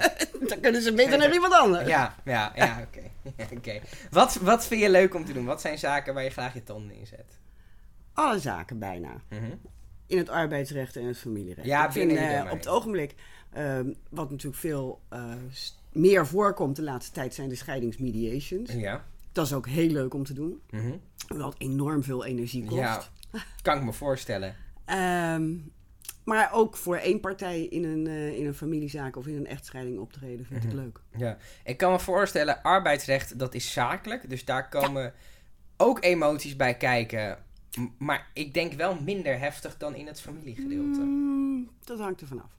dan 0.49 0.61
kunnen 0.61 0.83
ze 0.83 0.93
beter 0.93 1.19
naar 1.19 1.33
iemand 1.33 1.53
anders. 1.53 1.89
Ja, 1.89 2.15
ja, 2.25 2.53
ja, 2.55 2.87
oké. 2.89 3.11
Okay. 3.57 3.83
Wat, 4.11 4.35
wat 4.35 4.67
vind 4.67 4.81
je 4.81 4.91
leuk 4.91 5.15
om 5.15 5.25
te 5.25 5.33
doen? 5.33 5.45
Wat 5.45 5.61
zijn 5.61 5.79
zaken 5.79 6.15
waar 6.15 6.25
je 6.25 6.31
graag 6.31 6.55
je 6.55 6.63
tanden 6.63 6.97
in 6.97 7.07
zet? 7.07 7.39
Alle 8.13 8.39
zaken 8.39 8.79
bijna. 8.79 9.23
Mhm. 9.29 9.51
In 10.07 10.19
het 10.19 10.29
arbeidsrecht 10.29 10.97
en 10.97 11.05
het 11.05 11.19
familierecht. 11.19 11.67
Ja, 11.67 11.87
ik 11.87 11.93
vind, 11.93 12.13
uh, 12.13 12.43
op 12.51 12.59
het 12.59 12.69
ogenblik, 12.69 13.15
uh, 13.57 13.81
wat 14.11 14.31
natuurlijk 14.31 14.61
veel 14.61 15.01
uh, 15.13 15.33
meer 15.93 16.27
voorkomt 16.27 16.77
de 16.77 16.83
laatste 16.83 17.13
tijd, 17.13 17.35
zijn 17.35 17.49
de 17.49 17.55
scheidingsmediations. 17.55 18.73
Ja. 18.73 19.05
Dat 19.33 19.47
is 19.47 19.53
ook 19.53 19.67
heel 19.67 19.89
leuk 19.89 20.15
om 20.15 20.25
te 20.25 20.33
doen. 20.33 20.61
Mm 20.71 20.81
-hmm. 20.81 21.01
Wat 21.39 21.55
enorm 21.59 22.03
veel 22.03 22.25
energie 22.25 22.65
kost. 22.65 22.79
Ja, 22.79 23.03
kan 23.63 23.77
ik 23.77 23.85
me 23.85 23.93
voorstellen. 23.93 24.57
Um, 24.93 25.73
maar 26.25 26.53
ook 26.53 26.77
voor 26.77 26.97
één 26.97 27.21
partij 27.21 27.63
in 27.63 27.85
een, 27.85 28.07
uh, 28.07 28.39
in 28.39 28.47
een 28.47 28.55
familiezaak 28.55 29.17
of 29.17 29.27
in 29.27 29.37
een 29.37 29.47
echtscheiding 29.47 29.99
optreden 29.99 30.47
vind 30.47 30.65
ik 30.65 30.73
mhm. 30.73 30.79
leuk. 30.79 31.01
Ja, 31.17 31.37
ik 31.65 31.77
kan 31.77 31.93
me 31.93 31.99
voorstellen, 31.99 32.63
arbeidsrecht 32.63 33.39
dat 33.39 33.55
is 33.55 33.73
zakelijk. 33.73 34.31
Dus 34.31 34.45
daar 34.45 34.69
komen 34.69 35.13
ook 35.77 36.05
emoties 36.05 36.57
bij 36.57 36.77
kijken. 36.77 37.39
Maar 37.99 38.31
ik 38.35 38.55
denk 38.55 38.73
wel 38.73 39.01
minder 39.01 39.39
heftig 39.39 39.77
dan 39.77 39.95
in 39.95 40.07
het 40.07 40.21
familiegedeelte. 40.21 41.01
Mm, 41.01 41.71
dat 41.85 41.99
hangt 41.99 42.21
er 42.21 42.27
vanaf. 42.27 42.51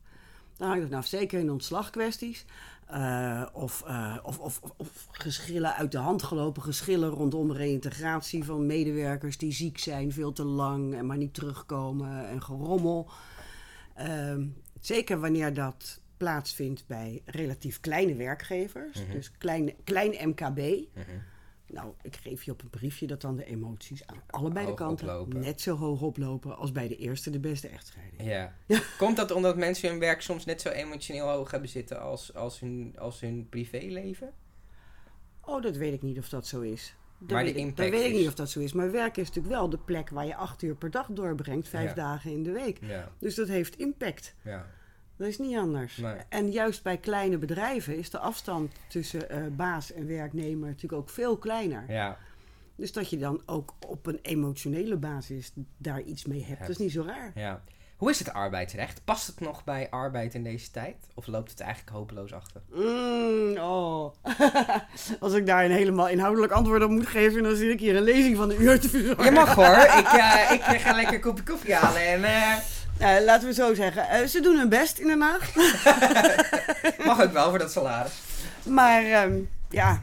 Dan 0.64 0.72
hangt 0.72 0.88
het 0.88 0.94
vanaf, 0.94 1.10
zeker 1.10 1.40
in 1.40 1.52
ontslagkwesties. 1.52 2.46
Uh, 2.92 3.46
of, 3.54 3.84
uh, 3.88 4.18
of, 4.24 4.40
of, 4.40 4.62
of, 4.78 5.08
geschillen 5.12 5.76
uit 5.76 5.92
de 5.92 5.98
hand 5.98 6.24
gelopen, 6.24 6.62
geschillen 6.62 7.10
rondom 7.10 7.52
reïntegratie 7.52 8.44
van 8.44 8.66
medewerkers 8.66 9.38
die 9.38 9.52
ziek 9.52 9.78
zijn, 9.78 10.12
veel 10.12 10.34
te 10.34 10.44
lang 10.44 10.96
en 10.96 11.06
maar 11.06 11.18
niet 11.18 11.34
terugkomen 11.34 12.28
en 12.28 12.44
gerommel. 12.44 13.10
Uh, 14.00 14.36
zeker 14.80 15.20
wanneer 15.20 15.54
dat 15.54 16.02
plaatsvindt 16.18 16.84
bij 16.88 17.22
relatief 17.26 17.80
kleine 17.80 18.16
werkgevers, 18.16 19.04
-hmm. 19.04 19.12
dus 19.12 19.32
klein, 19.38 19.74
klein 19.84 20.30
MKB. 20.30 20.60
-hmm. 20.94 21.32
Nou, 21.74 21.94
ik 22.02 22.16
geef 22.16 22.44
je 22.44 22.52
op 22.52 22.62
een 22.62 22.70
briefje 22.70 23.08
dat 23.08 23.22
dan 23.22 23.36
de 23.36 23.46
emoties 23.46 24.08
aan 24.08 24.22
allebei 24.30 24.66
de 24.66 24.74
kanten 24.74 25.08
oplopen. 25.08 25.40
net 25.40 25.62
zo 25.62 25.76
hoog 25.76 26.02
oplopen 26.02 26.58
als 26.58 26.72
bij 26.72 26.88
de 26.88 26.96
eerste 26.96 27.30
de 27.30 27.40
beste 27.40 27.68
echtscheiding. 27.68 28.24
Ja. 28.24 28.54
Komt 28.98 29.18
dat 29.18 29.32
omdat 29.32 29.58
mensen 29.58 29.90
hun 29.90 30.00
werk 30.00 30.22
soms 30.22 30.46
net 30.46 30.62
zo 30.62 30.70
emotioneel 30.70 31.30
hoog 31.30 31.52
hebben 31.52 31.70
zitten 31.70 32.02
als, 32.02 32.34
als, 32.34 32.60
hun, 32.60 32.96
als 33.00 33.20
hun 33.20 33.48
privéleven? 33.50 34.34
Oh, 35.42 35.62
dat 35.62 35.76
weet 35.76 35.94
ik 35.94 36.02
niet 36.02 36.18
of 36.18 36.30
dat 36.30 36.48
zo 36.48 36.62
is. 36.62 36.96
Dat 37.20 37.30
Maar 37.32 37.40
de 37.40 37.46
weet 37.46 37.56
ik, 37.60 37.62
impact 37.68 37.92
dat 37.92 38.00
weet 38.00 38.10
ik 38.12 38.18
niet 38.18 38.28
of 38.28 38.36
dat 38.36 38.50
zo 38.50 38.60
is. 38.60 38.74
Maar 38.74 38.92
werk 38.92 39.18
is 39.18 39.28
natuurlijk 39.28 39.56
wel 39.56 39.70
de 39.70 39.78
plek 39.78 40.10
waar 40.10 40.26
je 40.26 40.36
acht 40.36 40.62
uur 40.62 40.76
per 40.76 40.92
dag 40.92 41.08
doorbrengt, 41.12 41.68
vijf 41.68 41.90
Ja. 41.90 41.96
dagen 41.96 42.32
in 42.32 42.44
de 42.44 42.52
week. 42.52 42.78
Ja, 42.82 43.12
Dus 43.20 43.36
dat 43.36 43.48
heeft 43.48 43.76
impact. 43.78 44.36
ja. 44.44 44.66
Dat 45.18 45.28
is 45.28 45.38
niet 45.38 45.58
anders. 45.58 45.98
Nee. 45.98 46.16
En 46.30 46.52
juist 46.52 46.84
bij 46.84 46.98
kleine 46.98 47.38
bedrijven 47.38 47.98
is 47.98 48.10
de 48.10 48.20
afstand 48.20 48.72
tussen 48.88 49.30
eh, 49.30 49.42
baas 49.52 49.92
en 49.92 50.08
werknemer 50.08 50.68
natuurlijk 50.68 51.02
ook 51.02 51.10
veel 51.10 51.38
kleiner. 51.38 51.84
ja. 51.88 52.18
Dus 52.76 52.92
dat 52.92 53.10
je 53.10 53.18
dan 53.18 53.42
ook 53.46 53.74
op 53.88 54.06
een 54.06 54.20
emotionele 54.22 54.96
basis 54.96 55.52
daar 55.78 56.02
iets 56.02 56.26
mee 56.26 56.44
hebt, 56.44 56.60
dat 56.60 56.70
is 56.70 56.78
niet 56.78 56.92
zo 56.92 57.04
raar. 57.08 57.32
ja. 57.36 57.62
Hoe 57.98 58.12
is 58.12 58.20
het 58.20 58.34
arbeidsrecht? 58.34 59.02
Past 59.06 59.28
het 59.28 59.40
nog 59.40 59.64
bij 59.64 59.88
arbeid 59.90 60.34
in 60.34 60.44
deze 60.44 60.72
tijd? 60.72 60.96
Of 61.14 61.28
loopt 61.28 61.52
het 61.52 61.60
eigenlijk 61.60 61.98
hopeloos 61.98 62.34
achter? 62.34 62.62
Mm, 62.72 63.58
oh. 63.58 64.14
Als 65.20 65.34
ik 65.34 65.46
daar 65.46 65.66
een 65.66 65.72
helemaal 65.72 66.10
inhoudelijk 66.10 66.52
antwoord 66.54 66.84
op 66.84 66.90
moet 66.90 67.08
geven, 67.08 67.44
dan 67.44 67.56
zit 67.56 67.72
ik 67.72 67.80
hier 67.80 67.96
een 67.96 68.04
lezing 68.04 68.38
van 68.38 68.50
een 68.50 68.62
uur 68.62 68.80
te 68.80 68.90
verzorgen. 68.90 69.24
Je 69.26 69.32
mag 69.32 69.56
hoor. 69.56 69.78
Ik, 70.00 70.08
eh, 70.22 70.52
ik 70.74 70.82
ga 70.82 70.96
lekker 70.96 71.14
een 71.14 71.22
kopje 71.22 71.44
koffie 71.44 71.74
halen. 71.74 72.02
En 72.08 72.24
eh, 72.24 72.58
Eh, 72.98 73.16
laten 73.26 73.48
we 73.48 73.54
zo 73.54 73.74
zeggen, 73.74 74.10
eh, 74.10 74.26
ze 74.26 74.42
doen 74.42 74.58
hun 74.58 74.70
best 74.70 74.98
in 74.98 75.08
Den 75.08 75.22
Haag. 75.22 75.56
mag 77.06 77.22
ook 77.24 77.32
wel 77.32 77.50
voor 77.50 77.60
dat 77.60 77.72
salaris. 77.72 78.22
Maar 78.64 79.04
ehm, 79.04 79.40
ja, 79.70 80.02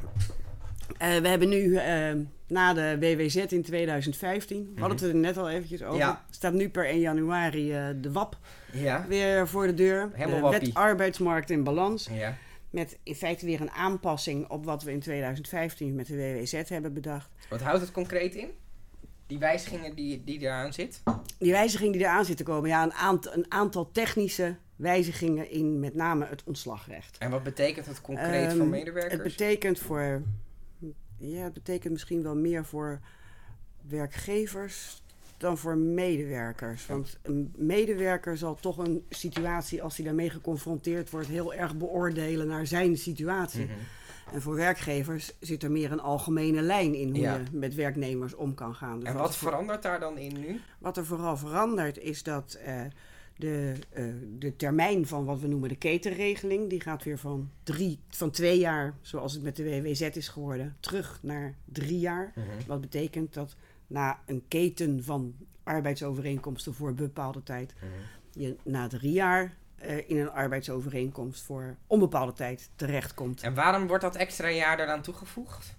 Eh, 0.98 1.16
we 1.16 1.28
hebben 1.28 1.48
nu 1.48 1.76
ehm, 1.76 2.18
na 2.46 2.72
de 2.74 2.96
WWZ 3.00 3.34
in 3.36 3.62
2015, 3.62 4.72
we 4.74 4.80
hadden 4.80 4.98
het 4.98 5.08
er 5.08 5.14
net 5.14 5.36
al 5.36 5.50
eventjes 5.50 5.82
over, 5.82 5.98
Ja. 5.98 6.24
staat 6.30 6.52
nu 6.52 6.68
per 6.68 6.88
1 6.88 7.00
januari 7.00 7.68
de 8.00 8.12
WAP 8.12 8.36
Ja. 8.72 9.04
weer 9.08 9.48
voor 9.48 9.66
de 9.66 9.74
deur. 9.74 10.10
Helemaal 10.12 10.50
de 10.50 10.58
wet 10.58 10.74
arbeidsmarkt 10.74 11.50
in 11.50 11.64
balans. 11.64 12.08
Ja. 12.12 12.34
Met 12.70 12.98
in 13.02 13.14
feite 13.14 13.46
weer 13.46 13.60
een 13.60 13.70
aanpassing 13.70 14.48
op 14.48 14.64
wat 14.64 14.82
we 14.82 14.90
in 14.92 15.00
2015 15.00 15.94
met 15.94 16.06
de 16.06 16.16
WWZ 16.16 16.68
hebben 16.68 16.92
bedacht. 16.94 17.28
Wat 17.48 17.60
houdt 17.60 17.80
het 17.80 17.92
concreet 17.92 18.34
in? 18.34 18.48
Die 19.30 19.38
wijzigingen 19.38 19.94
die, 19.94 20.24
die 20.24 20.38
eraan 20.38 20.72
zit? 20.72 21.02
Die 21.38 21.52
wijziging 21.52 21.92
die 21.92 22.00
eraan 22.02 22.24
zit 22.24 22.36
te 22.36 22.42
komen, 22.42 22.68
ja, 22.68 22.82
een, 22.82 22.92
aant- 22.92 23.34
een 23.34 23.46
aantal 23.48 23.90
technische 23.92 24.56
wijzigingen 24.76 25.50
in 25.50 25.80
met 25.80 25.94
name 25.94 26.26
het 26.26 26.42
ontslagrecht. 26.44 27.18
En 27.18 27.30
wat 27.30 27.42
betekent 27.42 27.86
het 27.86 28.00
concreet 28.00 28.48
Ehm, 28.48 28.56
voor 28.56 28.66
medewerkers? 28.66 29.12
Het 29.14 29.22
betekent 29.22 29.78
voor, 29.78 30.22
ja, 31.16 31.44
het 31.44 31.52
betekent 31.52 31.92
misschien 31.92 32.22
wel 32.22 32.36
meer 32.36 32.64
voor 32.64 33.00
werkgevers 33.88 35.02
dan 35.36 35.58
voor 35.58 35.76
medewerkers. 35.76 36.86
Want 36.86 37.18
een 37.22 37.54
medewerker 37.56 38.36
zal 38.36 38.54
toch 38.54 38.78
een 38.78 39.04
situatie, 39.08 39.82
als 39.82 39.96
hij 39.96 40.04
daarmee 40.06 40.30
geconfronteerd 40.30 41.10
wordt, 41.10 41.28
heel 41.28 41.54
erg 41.54 41.76
beoordelen 41.76 42.46
naar 42.46 42.66
zijn 42.66 42.96
situatie. 42.98 43.64
Mhm. 43.64 43.72
En 44.32 44.42
voor 44.42 44.54
werkgevers 44.54 45.32
zit 45.40 45.62
er 45.62 45.70
meer 45.70 45.92
een 45.92 46.00
algemene 46.00 46.60
lijn 46.62 46.94
in 46.94 47.08
hoe 47.10 47.18
Ja. 47.20 47.36
je 47.36 47.42
met 47.52 47.74
werknemers 47.74 48.34
om 48.34 48.54
kan 48.54 48.74
gaan. 48.74 49.00
Dus 49.00 49.08
En 49.08 49.14
wat 49.14 49.28
er 49.28 49.34
verandert 49.38 49.82
daar 49.82 50.00
dan 50.00 50.18
in 50.18 50.40
nu? 50.40 50.60
wat 50.78 50.96
er 50.96 51.06
vooral 51.06 51.36
verandert 51.36 51.98
is 51.98 52.22
dat 52.22 52.58
eh, 52.64 52.80
de, 53.36 53.72
eh, 53.90 54.04
de 54.38 54.56
termijn 54.56 55.06
van 55.06 55.24
wat 55.24 55.40
we 55.40 55.46
noemen 55.48 55.68
de 55.68 55.76
ketenregeling, 55.76 56.70
die 56.70 56.80
gaat 56.80 57.04
weer 57.04 57.18
van, 57.18 57.50
drie, 57.62 57.98
van 58.08 58.30
twee 58.30 58.58
jaar, 58.58 58.94
zoals 59.00 59.32
het 59.32 59.42
met 59.42 59.56
de 59.56 59.64
WWZ 59.64 60.00
is 60.00 60.28
geworden, 60.28 60.76
terug 60.80 61.18
naar 61.22 61.54
drie 61.64 61.98
jaar. 61.98 62.32
Mhm. 62.34 62.46
Wat 62.66 62.80
betekent 62.80 63.34
dat 63.34 63.56
na 63.86 64.18
een 64.26 64.42
keten 64.48 65.04
van 65.04 65.34
arbeidsovereenkomsten 65.62 66.74
voor 66.74 66.94
bepaalde 66.94 67.42
tijd, 67.42 67.74
Mhm. 67.76 68.42
je 68.42 68.56
na 68.64 68.86
drie 68.88 69.12
jaar 69.12 69.56
eh, 69.80 70.10
in 70.10 70.18
een 70.18 70.30
arbeidsovereenkomst 70.30 71.42
voor 71.42 71.76
onbepaalde 71.86 72.32
tijd 72.32 72.70
terechtkomt. 72.76 73.42
En 73.42 73.54
waarom 73.54 73.86
wordt 73.86 74.02
dat 74.02 74.16
extra 74.16 74.48
jaar 74.48 74.80
eraan 74.80 75.02
toegevoegd? 75.02 75.76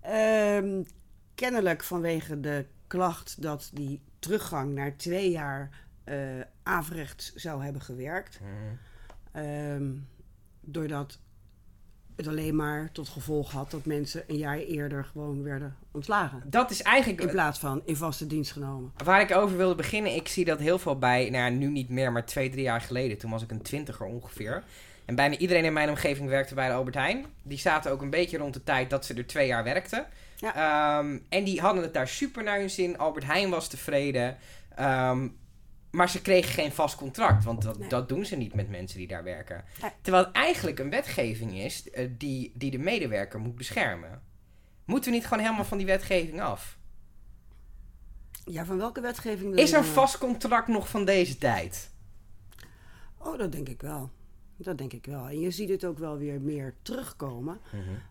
Ehm, 0.00 0.82
kennelijk 1.34 1.84
vanwege 1.84 2.40
de 2.40 2.66
klacht 2.86 3.42
dat 3.42 3.70
die 3.72 4.02
teruggang 4.18 4.74
naar 4.74 4.96
twee 4.96 5.30
jaar 5.30 5.84
eh 6.04 6.40
averechts 6.62 7.34
zou 7.34 7.64
hebben 7.64 7.82
gewerkt. 7.82 8.40
Mhm. 8.40 9.44
Ehm, 9.44 9.92
doordat 10.60 11.18
het 12.16 12.28
alleen 12.28 12.56
maar 12.56 12.88
tot 12.92 13.08
gevolg 13.08 13.52
had 13.52 13.70
dat 13.70 13.84
mensen 13.84 14.24
een 14.26 14.36
jaar 14.36 14.58
eerder 14.58 15.04
gewoon 15.04 15.42
werden 15.42 15.76
ontslagen. 15.90 16.42
Dat 16.46 16.70
is 16.70 16.82
eigenlijk 16.82 17.22
In 17.22 17.28
plaats 17.28 17.58
van 17.58 17.82
in 17.84 17.96
vaste 17.96 18.26
dienst 18.26 18.52
genomen. 18.52 18.92
Waar 19.04 19.20
ik 19.20 19.36
over 19.36 19.56
wilde 19.56 19.74
beginnen, 19.74 20.14
ik 20.14 20.28
zie 20.28 20.44
dat 20.44 20.58
heel 20.58 20.78
veel 20.78 20.98
bij, 20.98 21.30
nou 21.30 21.44
ja, 21.44 21.58
nu 21.58 21.66
niet 21.68 21.88
meer, 21.88 22.12
maar 22.12 22.26
twee, 22.26 22.50
drie 22.50 22.62
jaar 22.62 22.80
geleden. 22.80 23.18
Toen 23.18 23.30
was 23.30 23.42
ik 23.42 23.50
een 23.50 23.62
twintiger 23.62 24.06
ongeveer. 24.06 24.62
En 25.04 25.14
bijna 25.14 25.36
iedereen 25.36 25.64
in 25.64 25.72
mijn 25.72 25.88
omgeving 25.88 26.28
werkte 26.28 26.54
bij 26.54 26.68
de 26.68 26.74
Albert 26.74 26.94
Heijn. 26.96 27.26
Die 27.42 27.58
zaten 27.58 27.90
ook 27.90 28.02
een 28.02 28.10
beetje 28.10 28.38
rond 28.38 28.54
de 28.54 28.64
tijd 28.64 28.90
dat 28.90 29.04
ze 29.04 29.14
er 29.14 29.26
twee 29.26 29.46
jaar 29.46 29.64
werkten. 29.64 30.06
Ehm, 30.40 31.18
en 31.28 31.44
die 31.44 31.60
hadden 31.60 31.82
het 31.82 31.94
daar 31.94 32.08
super 32.08 32.42
naar 32.42 32.58
hun 32.58 32.70
zin. 32.70 32.98
Albert 32.98 33.24
Heijn 33.24 33.50
was 33.50 33.68
tevreden. 33.68 34.36
Ehm, 34.74 35.28
maar 35.96 36.10
ze 36.10 36.22
kregen 36.22 36.52
geen 36.52 36.72
vast 36.72 36.96
contract, 36.96 37.44
want 37.44 37.62
dat, 37.62 37.78
Nee. 37.78 37.88
dat 37.88 38.08
doen 38.08 38.24
ze 38.24 38.36
niet 38.36 38.54
met 38.54 38.68
mensen 38.68 38.98
die 38.98 39.06
daar 39.06 39.22
werken. 39.24 39.64
Nee. 39.82 39.90
Terwijl 40.00 40.24
het 40.24 40.34
eigenlijk 40.34 40.78
een 40.78 40.90
wetgeving 40.90 41.58
is 41.58 41.90
eh, 41.90 42.10
die, 42.18 42.52
die 42.54 42.70
de 42.70 42.78
medewerker 42.78 43.40
moet 43.40 43.56
beschermen. 43.56 44.22
Moeten 44.84 45.10
we 45.10 45.16
niet 45.16 45.26
gewoon 45.26 45.42
helemaal 45.42 45.64
van 45.64 45.78
die 45.78 45.86
wetgeving 45.86 46.40
af? 46.40 46.78
Ja, 48.44 48.64
van 48.64 48.76
welke 48.76 49.00
wetgeving 49.00 49.54
Is 49.54 49.70
je 49.70 49.76
een 49.76 49.84
vast 49.84 50.18
contract 50.18 50.68
nog 50.68 50.88
van 50.88 51.04
deze 51.04 51.38
tijd? 51.38 51.90
Oh, 53.18 53.38
dat 53.38 53.52
denk 53.52 53.68
ik 53.68 53.80
wel. 53.82 54.10
Dat 54.58 54.78
denk 54.78 54.92
ik 54.92 55.06
wel. 55.06 55.26
En 55.28 55.40
je 55.40 55.50
ziet 55.50 55.68
het 55.68 55.84
ook 55.84 55.98
wel 55.98 56.18
weer 56.18 56.40
meer 56.40 56.74
terugkomen. 56.82 57.58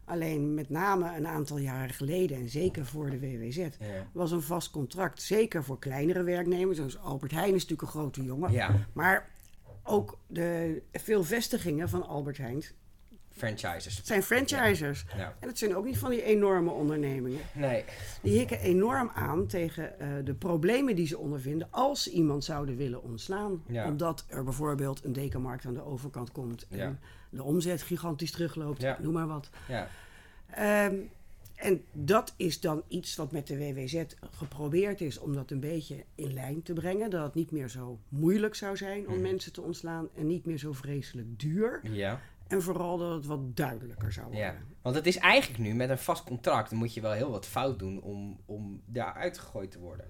Alleen 0.05 0.53
met 0.53 0.69
name 0.69 1.17
een 1.17 1.27
aantal 1.27 1.57
jaren 1.57 1.93
geleden, 1.93 2.37
en 2.37 2.49
zeker 2.49 2.85
voor 2.85 3.09
de 3.09 3.19
WWZ, 3.19 3.55
Ja. 3.57 3.69
was 4.13 4.31
een 4.31 4.41
vast 4.41 4.69
contract. 4.71 5.21
Zeker 5.21 5.63
voor 5.63 5.79
kleinere 5.79 6.23
werknemers. 6.23 6.77
Zoals 6.77 6.97
Albert 6.97 7.31
Heijn 7.31 7.47
is 7.55 7.61
natuurlijk 7.65 7.81
een 7.81 7.87
grote 7.99 8.23
jongen. 8.23 8.51
ja, 8.51 8.75
Maar 8.93 9.29
ook 9.83 10.17
de, 10.27 10.81
veel 10.91 11.23
vestigingen 11.23 11.89
van 11.89 12.07
Albert 12.07 12.37
Heijn 12.37 12.63
franchises. 13.35 14.01
zijn 14.03 14.23
franchisers. 14.23 15.05
Ja. 15.17 15.35
En 15.39 15.47
het 15.47 15.57
zijn 15.57 15.75
ook 15.75 15.85
niet 15.85 15.97
van 15.97 16.09
die 16.09 16.23
enorme 16.23 16.69
ondernemingen. 16.71 17.39
Nee. 17.53 17.83
Die 18.21 18.37
hikken 18.37 18.59
enorm 18.59 19.11
aan 19.13 19.47
tegen 19.47 19.99
eh, 19.99 20.07
de 20.23 20.33
problemen 20.33 20.95
die 20.95 21.07
ze 21.07 21.17
ondervinden 21.17 21.67
als 21.71 22.03
ze 22.03 22.11
iemand 22.11 22.43
zouden 22.43 22.75
willen 22.77 23.03
ontslaan. 23.03 23.63
Ja. 23.67 23.87
Omdat 23.87 24.25
er 24.27 24.43
bijvoorbeeld 24.43 25.03
een 25.03 25.13
dekenmarkt 25.13 25.65
aan 25.65 25.73
de 25.73 25.85
overkant 25.85 26.31
komt 26.31 26.67
en 26.69 26.77
Ja. 26.77 26.97
de 27.29 27.43
omzet 27.43 27.81
gigantisch 27.81 28.31
terugloopt, 28.31 28.99
noem 28.99 29.13
maar 29.13 29.27
wat. 29.27 29.49
Ja. 29.67 29.87
Ehm, 30.49 30.95
en 31.55 31.83
dat 31.91 32.33
is 32.37 32.59
dan 32.59 32.83
iets 32.87 33.15
wat 33.15 33.31
met 33.31 33.47
de 33.47 33.57
WWZ 33.57 34.03
geprobeerd 34.31 35.01
is 35.01 35.17
om 35.19 35.33
dat 35.33 35.51
een 35.51 35.59
beetje 35.59 36.03
in 36.15 36.33
lijn 36.33 36.63
te 36.63 36.73
brengen. 36.73 37.09
Dat 37.09 37.23
het 37.23 37.33
niet 37.33 37.51
meer 37.51 37.69
zo 37.69 37.99
moeilijk 38.09 38.55
zou 38.55 38.77
zijn 38.77 39.07
om 39.07 39.13
Mhm. 39.13 39.21
mensen 39.21 39.53
te 39.53 39.61
ontslaan 39.61 40.07
en 40.15 40.27
niet 40.27 40.45
meer 40.45 40.57
zo 40.57 40.73
vreselijk 40.73 41.39
duur. 41.39 41.79
Ja. 41.83 42.21
En 42.47 42.61
vooral 42.61 42.97
dat 42.97 43.11
het 43.11 43.25
wat 43.25 43.57
duidelijker 43.57 44.11
zou 44.11 44.25
worden. 44.25 44.45
ja. 44.45 44.55
Want 44.81 44.95
het 44.95 45.05
is 45.05 45.17
eigenlijk 45.17 45.63
nu 45.63 45.73
met 45.73 45.89
een 45.89 45.97
vast 45.97 46.23
contract, 46.23 46.69
dan 46.69 46.79
moet 46.79 46.93
je 46.93 47.01
wel 47.01 47.11
heel 47.11 47.31
wat 47.31 47.45
fout 47.45 47.79
doen 47.79 48.01
om, 48.01 48.39
om 48.45 48.81
daar 48.85 49.13
uitgegooid 49.13 49.71
te 49.71 49.79
worden. 49.79 50.05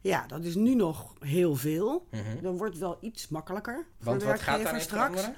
Ja, 0.00 0.26
dat 0.26 0.44
is 0.44 0.54
nu 0.54 0.74
nog 0.74 1.14
heel 1.18 1.54
veel. 1.56 2.06
Mhm. 2.10 2.42
Dan 2.42 2.56
wordt 2.56 2.72
het 2.72 2.82
wel 2.82 2.98
iets 3.00 3.28
makkelijker 3.28 3.86
voor 3.98 4.10
Want 4.10 4.22
wat 4.22 4.40
gaat 4.40 4.62
daarin 4.62 4.80
straks. 4.80 5.20
veranderen? 5.20 5.34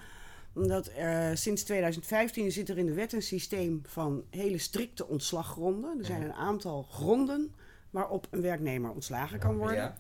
Omdat 0.55 0.91
er 0.97 1.37
sinds 1.37 1.63
2015 1.63 2.53
zit 2.53 2.69
er 2.69 2.79
in 2.79 2.87
de 2.87 2.93
wet 2.95 3.13
een 3.13 3.23
systeem 3.23 3.83
van 3.87 4.25
hele 4.31 4.59
strikte 4.59 5.07
ontslaggronden. 5.07 5.99
Er 5.99 6.05
zijn 6.05 6.23
een 6.23 6.33
aantal 6.33 6.83
gronden 6.83 7.55
waarop 7.91 8.27
een 8.31 8.43
werknemer 8.43 8.91
ontslagen 8.91 9.39
kan 9.39 9.57
worden. 9.57 9.77
Ja. 9.77 9.97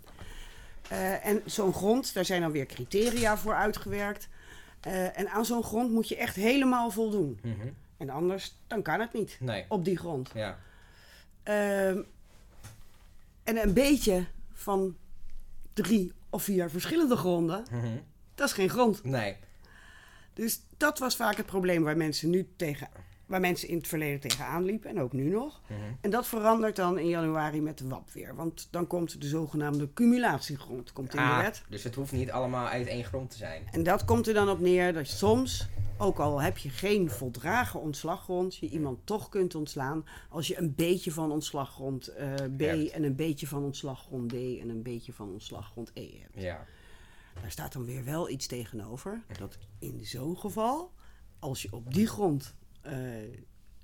Eh, 0.89 1.27
en 1.27 1.43
zo'n 1.45 1.73
grond, 1.73 2.15
daar 2.15 2.25
zijn 2.25 2.41
dan 2.41 2.53
weer 2.53 2.67
criteria 2.67 3.37
voor 3.37 3.55
uitgewerkt. 3.55 4.29
Eh, 4.81 5.19
en 5.19 5.29
aan 5.29 5.45
zo'n 5.45 5.63
grond 5.63 5.91
moet 5.91 6.09
je 6.09 6.17
echt 6.17 6.37
helemaal 6.37 6.91
voldoen. 6.91 7.39
Mhm. 7.43 7.69
En 7.97 8.11
anders, 8.11 8.57
dan 8.67 8.83
kan 8.83 9.01
het 9.01 9.13
niet 9.13 9.37
Nee. 9.41 9.65
op 9.69 9.85
die 9.85 9.97
grond. 9.99 10.31
Ja. 10.35 10.59
Ehm, 11.43 12.03
en 13.45 13.57
een 13.63 13.73
beetje 13.73 14.25
van 14.53 14.97
drie 15.73 16.13
of 16.31 16.43
vier 16.43 16.71
verschillende 16.71 17.17
gronden, 17.17 17.65
Mhm. 17.71 17.87
dat 18.35 18.47
is 18.49 18.55
geen 18.55 18.69
grond. 18.71 19.05
Nee. 19.05 19.37
Dus 20.35 20.61
dat 20.77 20.99
was 20.99 21.17
vaak 21.17 21.37
het 21.37 21.47
probleem 21.47 21.83
waar 21.83 21.97
mensen 21.97 22.31
nu 22.31 22.49
tegen 22.57 22.89
waar 23.31 23.41
mensen 23.41 23.69
in 23.69 23.77
het 23.77 23.89
verleden 23.89 24.21
tegenaan 24.21 24.65
liepen 24.65 24.91
en 24.91 25.01
ook 25.01 25.13
nu 25.13 25.29
nog. 25.31 25.61
Mhm. 25.67 25.81
En 26.01 26.11
dat 26.11 26.27
verandert 26.27 26.77
dan 26.77 26.99
in 26.99 27.09
januari 27.09 27.61
met 27.61 27.79
de 27.79 27.89
WAP 27.89 28.11
weer. 28.11 28.35
Want 28.35 28.69
dan 28.71 28.87
komt 28.87 29.21
de 29.21 29.27
zogenaamde 29.29 29.93
cumulatiegrond 29.93 30.93
komt 30.93 31.15
in 31.15 31.21
Ah, 31.21 31.37
de 31.37 31.43
wet. 31.43 31.63
dus 31.69 31.83
het 31.85 31.95
hoeft 31.95 32.13
niet 32.13 32.31
allemaal 32.31 32.67
uit 32.67 32.87
één 32.87 33.05
grond 33.05 33.31
te 33.31 33.37
zijn. 33.37 33.63
En 33.71 33.83
dat 33.83 34.05
komt 34.05 34.27
er 34.29 34.35
dan 34.35 34.49
op 34.49 34.61
neer 34.61 34.93
dat 34.93 35.11
je 35.11 35.17
soms, 35.17 35.69
ook 35.99 36.19
al 36.19 36.41
heb 36.41 36.59
je 36.59 36.69
geen 36.71 37.11
voldragen 37.11 37.81
ontslaggrond, 37.81 38.57
je 38.57 38.69
iemand 38.69 38.99
toch 39.05 39.29
kunt 39.29 39.55
ontslaan 39.55 40.05
als 40.29 40.47
je 40.47 40.59
een 40.59 40.75
beetje 40.75 41.13
van 41.13 41.31
ontslaggrond 41.33 42.09
eh, 42.09 42.35
B 42.57 42.61
Hebt. 42.61 42.91
en 42.91 43.03
een 43.03 43.17
beetje 43.17 43.47
van 43.47 43.63
ontslaggrond 43.65 44.29
D 44.31 44.35
en 44.35 44.69
een 44.69 44.83
beetje 44.83 45.13
van 45.13 45.31
ontslaggrond 45.33 45.91
E 45.95 46.09
hebt. 46.21 46.35
Ja. 46.43 46.67
Daar 47.41 47.51
staat 47.51 47.73
dan 47.73 47.85
weer 47.85 48.05
wel 48.05 48.29
iets 48.31 48.47
tegenover. 48.47 49.23
Dat 49.39 49.59
in 49.79 50.01
zo'n 50.03 50.37
geval, 50.39 50.93
als 51.39 51.63
je 51.63 51.69
op 51.73 51.95
die 51.95 52.07
grond 52.07 52.55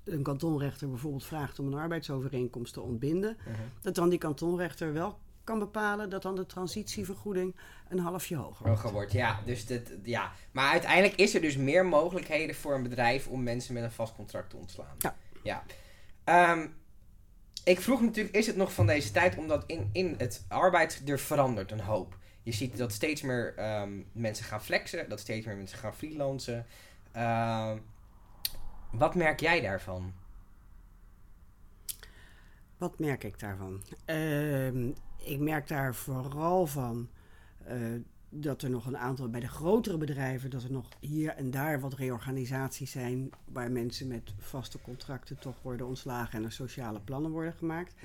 een 0.03 0.23
kantonrechter 0.23 0.89
bijvoorbeeld 0.89 1.25
vraagt 1.25 1.59
om 1.59 1.67
een 1.67 1.79
arbeidsovereenkomst 1.79 2.73
te 2.73 2.81
ontbinden, 2.81 3.37
Mhm. 3.45 3.55
dat 3.81 3.95
dan 3.95 4.09
die 4.09 4.19
kantonrechter 4.19 4.93
wel 4.93 5.19
kan 5.43 5.59
bepalen 5.59 6.09
dat 6.09 6.21
dan 6.21 6.35
de 6.35 6.45
transitievergoeding 6.45 7.55
een 7.89 7.99
halfje 7.99 8.35
hoger 8.35 8.65
wordt. 8.65 8.81
Hoger 8.81 8.91
wordt, 8.91 9.11
ja. 9.11 9.39
Dus 9.45 9.65
dit, 9.65 9.93
ja. 10.03 10.31
Maar 10.51 10.71
uiteindelijk 10.71 11.15
is 11.15 11.35
er 11.35 11.41
dus 11.41 11.57
meer 11.57 11.85
mogelijkheden 11.85 12.55
voor 12.55 12.75
een 12.75 12.83
bedrijf 12.83 13.27
om 13.27 13.43
mensen 13.43 13.73
met 13.73 13.83
een 13.83 13.91
vast 13.91 14.15
contract 14.15 14.49
te 14.49 14.57
ontslaan. 14.57 14.95
Ja. 14.97 15.15
ja. 15.43 15.63
Ehm, 16.23 16.67
ik 17.63 17.79
vroeg 17.79 18.01
natuurlijk, 18.01 18.35
is 18.35 18.47
het 18.47 18.55
nog 18.55 18.73
van 18.73 18.87
deze 18.87 19.11
tijd? 19.11 19.37
Omdat 19.37 19.63
in, 19.67 19.89
in 19.91 20.15
het 20.17 20.45
arbeid, 20.47 21.01
er 21.05 21.19
verandert 21.19 21.71
een 21.71 21.79
hoop. 21.79 22.17
Je 22.43 22.51
ziet 22.51 22.77
dat 22.77 22.91
steeds 22.91 23.21
meer 23.21 23.53
ehm, 23.57 23.91
mensen 24.11 24.45
gaan 24.45 24.63
flexen, 24.63 25.09
dat 25.09 25.19
steeds 25.19 25.45
meer 25.45 25.55
mensen 25.55 25.77
gaan 25.77 25.95
freelancen. 25.95 26.65
Ehm, 27.11 27.77
wat 28.91 29.15
merk 29.15 29.39
jij 29.39 29.61
daarvan? 29.61 30.13
Wat 32.77 32.99
merk 32.99 33.23
ik 33.23 33.39
daarvan? 33.39 33.81
Ehm, 34.05 34.91
ik 35.17 35.39
merk 35.39 35.67
daar 35.67 35.95
vooral 35.95 36.67
van 36.67 37.09
eh, 37.63 37.77
dat 38.29 38.61
er 38.61 38.69
nog 38.69 38.85
een 38.85 38.97
aantal 38.97 39.29
bij 39.29 39.39
de 39.39 39.47
grotere 39.47 39.97
bedrijven, 39.97 40.49
dat 40.49 40.63
er 40.63 40.71
nog 40.71 40.89
hier 40.99 41.29
en 41.29 41.51
daar 41.51 41.79
wat 41.79 41.93
reorganisaties 41.93 42.91
zijn 42.91 43.29
waar 43.45 43.71
mensen 43.71 44.07
met 44.07 44.33
vaste 44.39 44.81
contracten 44.81 45.39
toch 45.39 45.61
worden 45.61 45.87
ontslagen 45.87 46.39
en 46.39 46.45
er 46.45 46.51
sociale 46.51 46.99
plannen 46.99 47.31
worden 47.31 47.53
gemaakt. 47.53 47.95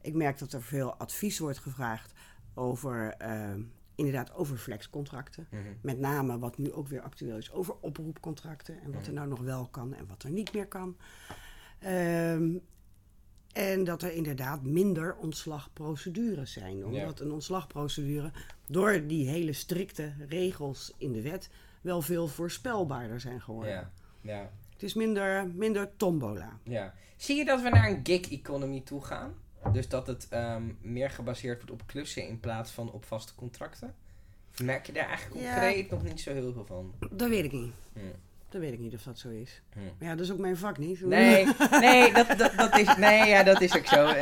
Ik 0.00 0.14
merk 0.14 0.38
dat 0.38 0.52
er 0.52 0.62
veel 0.62 0.94
advies 0.94 1.38
wordt 1.38 1.58
gevraagd 1.58 2.12
over, 2.54 3.14
ehm, 3.18 3.60
inderdaad, 3.96 4.34
over 4.34 4.56
flexcontracten. 4.56 5.46
Mhm. 5.50 5.62
Met 5.80 5.98
name 5.98 6.38
wat 6.38 6.58
nu 6.58 6.72
ook 6.72 6.88
weer 6.88 7.02
actueel 7.02 7.36
is 7.36 7.52
over 7.52 7.74
oproepcontracten 7.80 8.80
en 8.82 8.92
wat 8.92 9.06
er 9.06 9.12
nou 9.12 9.28
nog 9.28 9.40
wel 9.40 9.66
kan 9.66 9.94
en 9.94 10.06
wat 10.06 10.22
er 10.22 10.30
niet 10.30 10.52
meer 10.52 10.66
kan. 10.66 10.96
Ehm, 11.78 12.56
en 13.52 13.84
dat 13.84 14.02
er 14.02 14.12
inderdaad 14.12 14.62
minder 14.62 15.16
ontslagprocedures 15.16 16.52
zijn. 16.52 16.84
Omdat 16.84 17.20
een 17.20 17.32
ontslagprocedure 17.32 18.30
door 18.66 19.06
die 19.06 19.28
hele 19.28 19.52
strikte 19.52 20.12
regels 20.28 20.94
in 20.98 21.12
de 21.12 21.22
wet 21.22 21.50
wel 21.80 22.02
veel 22.02 22.28
voorspelbaarder 22.28 23.20
zijn 23.20 23.40
geworden. 23.40 23.72
Ja. 23.72 23.90
Ja. 24.20 24.50
Het 24.72 24.82
is 24.82 24.94
minder, 24.94 25.48
minder 25.48 25.96
tombola. 25.96 26.58
Ja. 26.62 26.94
Zie 27.16 27.36
je 27.36 27.44
dat 27.44 27.62
we 27.62 27.68
naar 27.68 27.88
een 27.88 28.00
gig 28.02 28.30
economy 28.30 28.80
toe 28.80 29.04
gaan? 29.04 29.34
Dus 29.72 29.88
dat 29.88 30.06
het 30.06 30.26
ehm, 30.30 30.62
meer 30.80 31.10
gebaseerd 31.10 31.56
wordt 31.56 31.70
op 31.82 31.86
klussen 31.86 32.28
in 32.28 32.40
plaats 32.40 32.70
van 32.70 32.92
op 32.92 33.04
vaste 33.04 33.34
contracten? 33.34 33.94
Of 34.52 34.62
merk 34.62 34.86
je 34.86 34.92
daar 34.92 35.08
eigenlijk 35.08 35.40
Ja. 35.44 35.52
concreet 35.52 35.90
nog 35.90 36.02
niet 36.02 36.20
zo 36.20 36.32
heel 36.32 36.52
veel 36.52 36.64
van? 36.66 36.94
Dat 37.10 37.28
weet 37.28 37.44
ik 37.44 37.52
niet. 37.52 37.72
Hm. 37.92 38.00
Dat 38.48 38.60
weet 38.60 38.72
ik 38.72 38.78
niet 38.78 38.94
of 38.94 39.02
dat 39.02 39.18
zo 39.18 39.28
is. 39.28 39.62
Hm. 39.72 39.78
Maar 39.98 40.08
ja, 40.08 40.14
dat 40.14 40.24
is 40.24 40.32
ook 40.32 40.38
mijn 40.38 40.56
vak 40.56 40.78
niet. 40.78 41.00
Nee, 41.00 41.46
nee, 41.70 42.12
dat, 42.12 42.38
dat, 42.38 42.52
dat 42.56 42.78
is, 42.78 42.96
nee, 42.96 43.28
ja, 43.28 43.42
dat 43.42 43.60
is 43.60 43.76
ook 43.76 43.86
zo. 43.86 44.12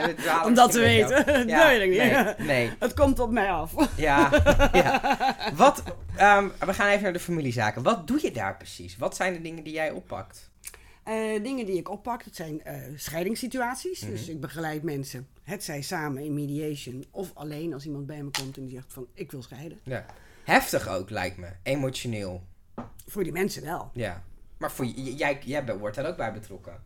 Om 0.44 0.54
dat 0.54 0.72
te 0.72 0.80
weten. 0.80 1.46
Ja, 1.46 1.58
dat 1.68 1.68
weet 1.68 1.82
ik 1.82 1.88
niet. 1.90 2.36
Nee, 2.38 2.46
nee. 2.46 2.70
Het 2.78 2.94
komt 2.94 3.18
op 3.18 3.30
mij 3.30 3.50
af. 3.50 3.74
Ja, 3.96 4.30
ja. 4.72 5.16
Wat, 5.54 5.82
ehm, 6.16 6.48
we 6.58 6.74
gaan 6.74 6.88
even 6.88 7.02
naar 7.02 7.12
de 7.12 7.18
familiezaken. 7.20 7.82
Wat 7.82 8.06
doe 8.06 8.18
je 8.22 8.30
daar 8.30 8.56
precies? 8.56 8.96
Wat 8.96 9.16
zijn 9.16 9.32
de 9.32 9.40
dingen 9.40 9.64
die 9.64 9.72
jij 9.72 9.90
oppakt? 9.90 10.50
Eh, 11.04 11.42
dingen 11.42 11.66
die 11.66 11.76
ik 11.78 11.90
oppak, 11.90 12.24
dat 12.24 12.34
zijn 12.34 12.62
eh, 12.64 12.76
scheidingssituaties. 12.96 14.00
Mhm. 14.00 14.10
Dus 14.10 14.28
ik 14.28 14.40
begeleid 14.40 14.82
mensen, 14.82 15.28
het 15.42 15.64
zij 15.64 15.82
samen 15.82 16.24
in 16.24 16.34
mediation 16.34 17.04
of 17.10 17.30
alleen 17.34 17.72
als 17.74 17.84
iemand 17.86 18.06
bij 18.06 18.22
me 18.22 18.30
komt 18.30 18.56
en 18.56 18.62
die 18.62 18.74
zegt 18.74 18.92
van 18.92 19.06
ik 19.14 19.30
wil 19.30 19.42
scheiden. 19.42 19.80
Ja. 19.82 20.06
Heftig 20.44 20.88
ook, 20.88 21.10
lijkt 21.10 21.36
me. 21.36 21.48
Emotioneel. 21.62 22.42
Voor 23.06 23.22
die 23.22 23.32
mensen 23.32 23.62
wel. 23.64 23.90
Ja. 23.92 24.24
Maar 24.58 24.72
voor, 24.72 24.84
jij, 24.86 25.38
jij 25.44 25.76
wordt 25.78 25.96
daar 25.96 26.06
ook 26.06 26.16
bij 26.16 26.32
betrokken. 26.32 26.82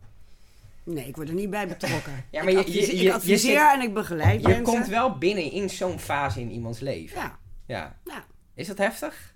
Nee, 0.83 1.07
ik 1.07 1.15
word 1.15 1.27
er 1.27 1.33
niet 1.35 1.49
bij 1.49 1.67
betrokken. 1.67 2.13
Ja, 2.31 2.43
maar 2.43 2.51
ik 2.51 2.57
je- 2.57 2.63
adviseer, 2.63 2.91
je- 2.91 2.97
je- 2.97 3.03
je 3.03 3.13
adviseer 3.13 3.59
zit- 3.59 3.73
en 3.73 3.81
ik 3.81 3.93
begeleid 3.93 4.41
Je 4.41 4.47
mensen. 4.47 4.63
komt 4.63 4.87
wel 4.87 5.17
binnen 5.17 5.51
in 5.51 5.69
zo'n 5.69 5.99
fase 5.99 6.39
in 6.41 6.51
iemands 6.51 6.79
leven. 6.79 7.19
Ja, 7.21 7.39
Ja. 7.65 7.99
nou, 8.05 8.21
Is 8.53 8.67
dat 8.67 8.77
heftig? 8.77 9.35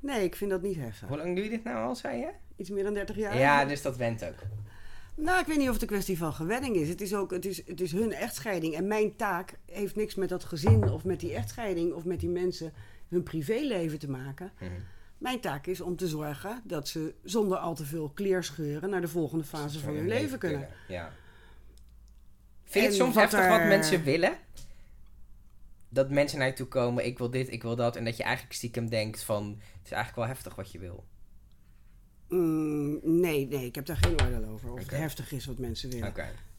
nee, 0.00 0.24
ik 0.24 0.36
vind 0.36 0.50
dat 0.50 0.62
niet 0.62 0.76
heftig. 0.76 1.08
Hoe 1.08 1.16
lang 1.16 1.34
doe 1.34 1.44
je 1.44 1.50
dit 1.50 1.64
nou 1.64 1.86
al, 1.86 1.94
zei 1.94 2.18
je? 2.18 2.30
Iets 2.56 2.70
meer 2.70 2.84
dan 2.84 2.94
30 2.94 3.16
jaar. 3.16 3.38
Ja, 3.38 3.64
dus 3.64 3.82
dat 3.82 3.96
went 3.96 4.24
ook. 4.24 4.38
Nou, 5.14 5.40
ik 5.40 5.46
weet 5.46 5.56
niet 5.56 5.66
of 5.66 5.72
het 5.72 5.82
een 5.82 5.88
kwestie 5.88 6.18
van 6.18 6.32
gewenning 6.32 6.76
is. 6.76 6.88
Het 6.88 7.00
is 7.00 7.14
ook, 7.14 7.30
het 7.30 7.44
is, 7.44 7.66
het 7.66 7.80
is 7.80 7.92
hun 7.92 8.12
echtscheiding. 8.12 8.74
En 8.74 8.86
mijn 8.86 9.16
taak 9.16 9.58
heeft 9.66 9.96
niks 9.96 10.14
met 10.14 10.28
dat 10.28 10.44
gezin 10.44 10.90
of 10.90 11.04
met 11.04 11.20
die 11.20 11.34
echtscheiding 11.34 11.92
of 11.92 12.04
met 12.04 12.20
die 12.20 12.28
mensen 12.28 12.72
hun 13.08 13.22
privéleven 13.22 13.98
te 13.98 14.10
maken. 14.10 14.52
Mhm. 14.58 14.70
Mijn 15.18 15.40
taak 15.40 15.66
is 15.66 15.80
om 15.80 15.96
te 15.96 16.08
zorgen 16.08 16.62
dat 16.64 16.88
ze 16.88 17.14
zonder 17.22 17.58
al 17.58 17.74
te 17.74 17.84
veel 17.84 18.08
kleerscheuren 18.08 18.90
naar 18.90 19.00
de 19.00 19.08
volgende 19.08 19.44
fase 19.44 19.78
van 19.78 19.94
hun 19.94 20.06
leven 20.06 20.38
kunnen. 20.38 20.68
Ja. 20.88 21.12
Vind 22.64 22.84
je 22.84 22.90
het 22.90 23.00
soms 23.00 23.14
wat 23.14 23.30
heftig 23.30 23.48
wat 23.48 23.68
mensen 23.68 24.02
willen? 24.02 24.38
Dat 25.88 26.10
mensen 26.10 26.38
naar 26.38 26.46
je 26.46 26.52
toe 26.52 26.66
komen, 26.66 27.06
ik 27.06 27.18
wil 27.18 27.30
dit, 27.30 27.52
ik 27.52 27.62
wil 27.62 27.76
dat. 27.76 27.96
En 27.96 28.04
dat 28.04 28.16
je 28.16 28.22
eigenlijk 28.22 28.54
stiekem 28.54 28.88
denkt 28.88 29.22
van, 29.22 29.48
het 29.48 29.84
is 29.84 29.90
eigenlijk 29.90 30.16
wel 30.16 30.26
heftig 30.26 30.54
wat 30.54 30.72
je 30.72 30.78
wil. 30.78 31.04
Mm, 32.28 32.98
nee, 33.02 33.46
nee, 33.46 33.66
ik 33.66 33.74
heb 33.74 33.86
daar 33.86 33.96
geen 33.96 34.20
oordeel 34.22 34.44
over. 34.48 34.72
Of 34.72 34.78
het 34.78 34.90
heftig 34.90 35.32
is 35.32 35.46
wat 35.46 35.58
mensen 35.58 35.90
willen. 35.90 36.08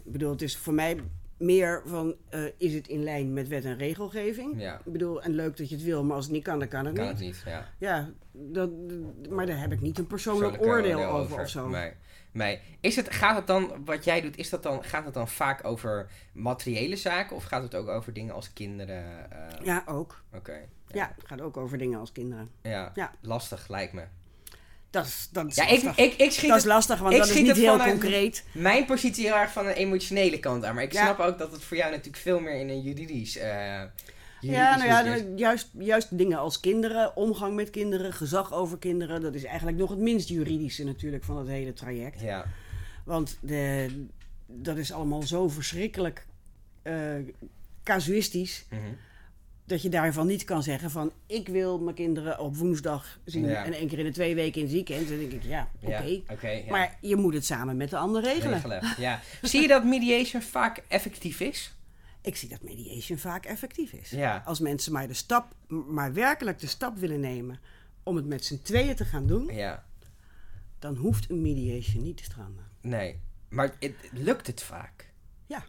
Ik 0.04 0.12
bedoel, 0.12 0.32
het 0.32 0.42
is 0.42 0.58
voor 0.58 0.74
mij 0.74 1.00
meer 1.38 1.82
van, 1.86 2.16
eh, 2.30 2.42
is 2.58 2.74
het 2.74 2.88
in 2.88 3.04
lijn 3.04 3.34
met 3.34 3.48
wet 3.48 3.66
en 3.66 3.78
regelgeving? 3.78 4.62
ja. 4.62 4.76
Ik 4.86 4.92
bedoel, 4.92 5.22
en 5.22 5.32
leuk 5.32 5.58
dat 5.58 5.70
je 5.70 5.76
het 5.76 5.84
wil, 5.84 6.04
maar 6.04 6.16
als 6.16 6.26
het 6.26 6.34
niet 6.34 6.44
kan, 6.44 6.60
dan 6.60 6.68
kan 6.68 6.86
het 6.86 6.96
Kan 6.96 7.04
niet. 7.04 7.14
het 7.18 7.26
niet, 7.26 7.42
ja. 7.46 7.70
Ja, 7.78 8.10
dat, 8.32 8.70
maar 9.30 9.46
daar 9.46 9.60
heb 9.60 9.72
ik 9.72 9.82
niet 9.82 9.98
een 9.98 10.08
persoonlijk 10.08 10.62
oordeel 10.62 11.04
over, 11.06 11.40
of 11.42 11.50
zo. 11.50 11.68
Nee. 11.70 11.92
nee. 12.32 12.60
Is 12.80 12.96
het, 12.96 13.14
gaat 13.14 13.36
het 13.36 13.48
dan, 13.48 13.72
wat 13.86 14.04
jij 14.04 14.22
doet, 14.22 14.38
is 14.38 14.50
dat 14.50 14.64
dan, 14.64 14.84
gaat 14.84 15.06
het 15.06 15.14
dan 15.14 15.28
vaak 15.28 15.66
over 15.66 16.10
materiële 16.34 16.96
zaken? 16.96 17.36
Of 17.36 17.44
gaat 17.44 17.64
het 17.64 17.76
ook 17.76 17.88
over 17.88 18.14
dingen 18.14 18.34
als 18.34 18.54
kinderen? 18.54 19.32
eh, 19.32 19.66
Ja, 19.66 19.84
ook. 19.86 20.24
Oké. 20.34 20.60
Ja. 20.88 21.14
het 21.16 21.28
gaat 21.28 21.42
ook 21.42 21.58
over 21.58 21.78
dingen 21.78 22.00
als 22.00 22.12
kinderen. 22.12 22.50
Ja. 22.62 22.92
Ja. 22.96 23.12
lastig 23.22 23.68
lijkt 23.68 23.94
me. 23.94 24.04
Dat 24.90 25.06
is, 25.06 25.28
dat 25.32 25.48
is 25.48 25.56
Ja, 25.56 25.68
ik, 25.68 25.84
lastig. 25.84 26.06
ik, 26.06 26.14
ik 26.14 26.32
schiet 26.32 26.50
dat 26.50 26.58
is 26.58 26.64
lastig, 26.64 27.00
want 27.00 27.14
ik 27.14 27.20
dat 27.20 27.30
is 27.30 27.42
niet 27.42 27.56
heel 27.56 27.78
concreet. 27.78 28.44
mijn 28.52 28.86
positie 28.86 29.26
heel 29.26 29.36
erg 29.36 29.52
van 29.52 29.66
een 29.68 29.74
emotionele 29.74 30.40
kant 30.40 30.64
aan. 30.66 30.76
Maar 30.76 30.84
ik 30.84 30.94
Ja. 30.94 31.04
snap 31.04 31.20
ook 31.20 31.38
dat 31.38 31.52
het 31.52 31.64
voor 31.64 31.78
jou 31.78 31.90
natuurlijk 31.92 32.18
veel 32.18 32.40
meer 32.40 32.60
in 32.60 32.70
een 32.70 32.82
juridisch... 32.82 33.34
juridisch 33.34 33.92
Ja, 34.42 34.76
nou 34.78 34.88
ja, 34.90 35.04
de- 35.04 35.34
juist, 35.36 35.70
juist 35.78 36.18
dingen 36.18 36.38
als 36.38 36.60
kinderen, 36.60 37.16
omgang 37.16 37.56
met 37.56 37.70
kinderen, 37.70 38.14
gezag 38.14 38.54
over 38.54 38.78
kinderen. 38.78 39.22
Dat 39.22 39.34
is 39.36 39.44
eigenlijk 39.44 39.78
nog 39.78 39.90
het 39.90 40.00
minst 40.00 40.30
juridische 40.30 40.84
natuurlijk 40.84 41.24
van 41.24 41.38
het 41.38 41.48
hele 41.48 41.74
traject. 41.74 42.22
Ja, 42.22 42.46
Want 43.06 43.38
de, 43.42 43.88
dat 44.46 44.78
is 44.78 44.92
allemaal 44.92 45.22
zo 45.24 45.48
verschrikkelijk 45.50 46.26
eh, 46.82 46.94
casuïstisch. 47.84 48.66
mhm. 48.70 48.82
Dat 49.68 49.82
je 49.82 49.90
daarvan 49.90 50.28
niet 50.28 50.44
kan 50.44 50.64
zeggen 50.64 50.92
van... 50.92 51.12
ik 51.26 51.48
wil 51.48 51.80
mijn 51.80 51.96
kinderen 51.96 52.40
op 52.40 52.56
woensdag 52.56 53.20
zien 53.26 53.46
Ja. 53.46 53.66
en 53.66 53.74
één 53.74 53.88
keer 53.88 54.00
in 54.00 54.06
de 54.06 54.12
twee 54.12 54.36
weken 54.36 54.62
in 54.62 54.68
weekend. 54.68 55.08
Dan 55.08 55.18
denk 55.18 55.32
ik, 55.32 55.44
ja, 55.44 55.70
oké. 55.82 55.98
ja, 56.04 56.34
oké. 56.34 56.50
ja. 56.50 56.70
Maar 56.70 56.98
je 57.02 57.16
moet 57.16 57.34
het 57.34 57.46
samen 57.46 57.78
met 57.78 57.90
de 57.90 57.98
ander 57.98 58.22
regelen. 58.22 58.54
Regelen, 58.54 58.82
Ja. 58.98 59.20
Zie 59.42 59.62
je 59.62 59.68
dat 59.68 59.84
mediation 59.84 60.42
vaak 60.42 60.84
effectief 60.88 61.40
is? 61.40 61.76
Ik 62.22 62.36
zie 62.36 62.50
dat 62.50 62.62
mediation 62.62 63.18
vaak 63.18 63.46
effectief 63.46 63.92
is. 63.94 64.10
Ja. 64.10 64.42
Als 64.46 64.60
mensen 64.60 64.92
maar, 64.92 65.08
de 65.08 65.14
stap, 65.14 65.54
maar 65.68 66.14
werkelijk 66.14 66.60
de 66.60 66.68
stap 66.68 66.98
willen 66.98 67.20
nemen 67.20 67.60
om 68.04 68.16
het 68.16 68.26
met 68.26 68.46
z'n 68.46 68.62
tweeën 68.62 68.96
te 68.96 69.06
gaan 69.06 69.28
doen... 69.28 69.46
Ja, 69.54 69.86
dan 70.80 70.96
hoeft 70.96 71.30
een 71.30 71.42
mediation 71.42 72.04
niet 72.04 72.18
te 72.18 72.24
stranden. 72.24 72.66
nee. 72.82 73.20
Maar 73.50 73.76
het, 73.80 73.94
lukt 74.12 74.48
het 74.48 74.62
vaak? 74.64 75.10
Ja. 75.46 75.64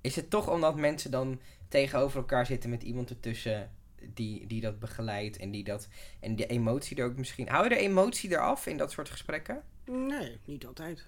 Is 0.00 0.16
het 0.16 0.30
toch 0.30 0.50
omdat 0.50 0.76
mensen 0.76 1.10
dan 1.10 1.40
tegenover 1.72 2.18
elkaar 2.18 2.46
zitten 2.46 2.70
met 2.70 2.82
iemand 2.82 3.10
ertussen 3.10 3.70
die, 4.14 4.46
die 4.46 4.60
dat 4.60 4.78
begeleidt 4.78 5.36
en 5.36 5.50
die 5.50 5.64
dat 5.64 5.88
en 6.20 6.36
de 6.36 6.46
emotie 6.46 6.96
er 6.96 7.04
ook 7.04 7.16
misschien. 7.16 7.48
Hou 7.48 7.62
je 7.64 7.68
de 7.68 7.76
emotie 7.76 8.30
eraf 8.30 8.66
in 8.66 8.76
dat 8.76 8.90
soort 8.92 9.10
gesprekken? 9.10 9.62
Nee, 9.84 10.38
niet 10.44 10.66
altijd. 10.66 11.06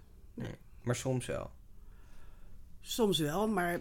Maar 0.83 0.96
soms 0.96 1.27
wel. 1.27 1.50
Soms 2.81 3.18
wel, 3.18 3.48
maar 3.48 3.81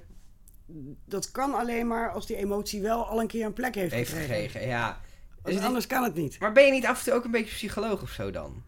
dat 1.06 1.32
kan 1.32 1.54
alleen 1.54 1.88
maar 1.88 2.12
als 2.12 2.26
die 2.26 2.36
emotie 2.36 2.82
wel 2.82 3.06
al 3.06 3.22
een 3.22 3.28
keer 3.28 3.46
een 3.46 3.54
plek 3.54 3.76
heeft, 3.76 3.94
Heeft 3.94 4.10
gekregen. 4.10 4.36
gekregen, 4.36 4.68
ja. 4.68 5.02
Want 5.42 5.60
anders 5.62 5.88
kan 5.88 6.04
het 6.04 6.16
niet. 6.16 6.40
Maar 6.40 6.52
ben 6.52 6.66
je 6.66 6.72
niet 6.72 6.86
af 6.86 6.98
en 7.00 7.04
toe 7.06 7.14
ook 7.14 7.24
een 7.24 7.32
beetje 7.32 7.56
psycholoog 7.56 8.02
of 8.02 8.10
zo 8.10 8.32
dan? 8.32 8.64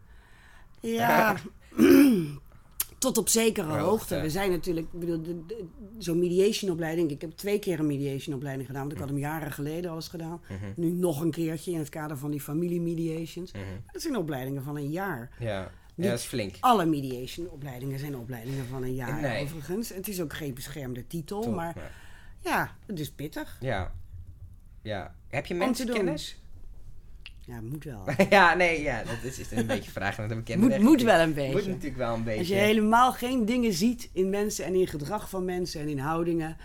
Ja, 0.80 1.36
tot 3.06 3.18
op 3.18 3.30
zekere 3.30 3.78
Hoogte. 3.78 4.20
We 4.22 4.30
zijn 4.30 4.52
natuurlijk, 4.52 4.88
ik 4.94 5.00
bedoel, 5.00 5.46
zo'n 5.98 6.20
mediationopleiding. 6.20 7.12
Ik 7.12 7.22
heb 7.22 7.32
twee 7.32 7.60
keer 7.60 7.80
een 7.80 7.88
mediationopleiding 7.88 8.68
gedaan, 8.68 8.82
want 8.82 8.94
ik 8.94 9.00
had 9.00 9.10
hem 9.10 9.18
jaren 9.18 9.52
geleden 9.52 9.90
al 9.90 9.96
eens 9.96 10.08
gedaan. 10.08 10.42
Mhm. 10.50 10.56
Nu 10.76 10.92
nog 10.92 11.22
een 11.22 11.32
keertje 11.32 11.72
in 11.72 11.78
het 11.80 11.90
kader 11.90 12.18
van 12.18 12.32
die 12.32 12.42
familiemediations. 12.42 13.52
Mhm. 13.52 13.64
Dat 13.92 14.02
zijn 14.02 14.16
opleidingen 14.18 14.64
van 14.64 14.76
een 14.76 14.90
jaar. 14.90 15.32
Ja. 15.40 15.72
Niet- 15.96 16.06
ja, 16.06 16.12
dat 16.12 16.20
is 16.20 16.26
flink. 16.26 16.56
Alle 16.60 16.86
mediation-opleidingen 16.86 18.00
zijn 18.00 18.18
opleidingen 18.18 18.66
van 18.66 18.84
een 18.84 18.96
jaar 18.96 19.22
Nee. 19.22 19.44
overigens. 19.44 19.90
Het 19.90 20.08
is 20.08 20.22
ook 20.22 20.34
geen 20.34 20.54
beschermde 20.54 21.08
titel, 21.08 21.42
Top, 21.42 21.56
maar 21.56 21.76
ja, 22.40 22.76
het 22.86 23.00
is 23.00 23.12
pittig. 23.12 23.58
Ja. 23.60 23.94
Ja. 24.82 25.16
Heb 25.28 25.46
je 25.46 25.54
mensenkennis? 25.54 26.40
Ja, 27.46 27.62
moet 27.62 27.84
wel. 27.84 28.04
ja, 28.30 28.54
nee, 28.54 28.82
ja, 28.82 29.04
dat 29.04 29.24
is, 29.24 29.40
is 29.40 29.52
een 29.52 29.66
beetje 29.68 29.92
vragen 29.92 30.20
naar 30.20 30.30
de 30.30 30.36
bekende 30.36 30.68
Moet, 30.68 30.80
moet 30.80 31.02
wel 31.02 31.20
een 31.20 31.34
beetje. 31.34 31.52
Moet 31.54 31.68
natuurlijk 31.68 31.98
wel 31.98 32.14
een 32.14 32.24
beetje. 32.24 32.40
Als 32.40 32.48
je 32.48 32.54
helemaal 32.56 33.12
geen 33.14 33.46
dingen 33.46 33.74
ziet 33.74 34.10
in 34.14 34.30
mensen 34.30 34.66
en 34.66 34.76
in 34.76 34.88
gedrag 34.88 35.30
van 35.30 35.46
mensen 35.46 35.82
en 35.82 35.88
in 35.88 36.00
houdingen, 36.00 36.58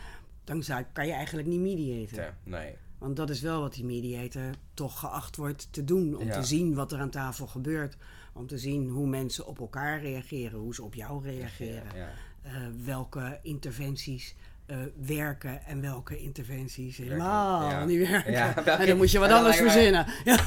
dan 0.44 0.62
zou, 0.62 0.84
kan 0.92 1.06
je 1.06 1.12
eigenlijk 1.12 1.48
niet 1.48 1.60
mediaten. 1.60 2.22
Ja, 2.22 2.36
Nee. 2.44 2.74
Want 2.98 3.16
dat 3.16 3.30
is 3.30 3.40
wel 3.40 3.60
wat 3.60 3.74
die 3.74 3.84
mediator 3.84 4.50
toch 4.74 4.98
geacht 4.98 5.36
wordt 5.36 5.68
te 5.70 5.84
doen. 5.84 6.16
Om 6.16 6.26
Ja. 6.26 6.32
te 6.40 6.42
zien 6.46 6.74
wat 6.74 6.92
er 6.92 6.98
aan 6.98 7.10
tafel 7.10 7.46
gebeurt. 7.46 7.96
Om 8.32 8.46
te 8.46 8.58
zien 8.58 8.88
hoe 8.88 9.06
mensen 9.06 9.46
op 9.46 9.58
elkaar 9.60 10.00
reageren, 10.00 10.58
hoe 10.58 10.74
ze 10.74 10.82
op 10.82 10.94
jou 10.94 11.22
reageren. 11.24 11.82
Ja. 11.94 12.08
eh, 12.42 12.52
welke 12.84 13.38
interventies 13.42 14.34
eh, 14.70 14.76
werken 15.06 15.64
en 15.66 15.80
welke 15.80 16.18
interventies 16.18 16.96
helemaal 16.96 17.70
ja. 17.70 17.84
niet 17.84 18.08
werken. 18.08 18.32
Ja, 18.32 18.56
en 18.78 18.86
dan 18.86 18.96
moet 18.96 19.10
je 19.10 19.18
wat 19.18 19.30
anders 19.30 19.56
verzinnen. 19.56 20.06
Ja. 20.24 20.38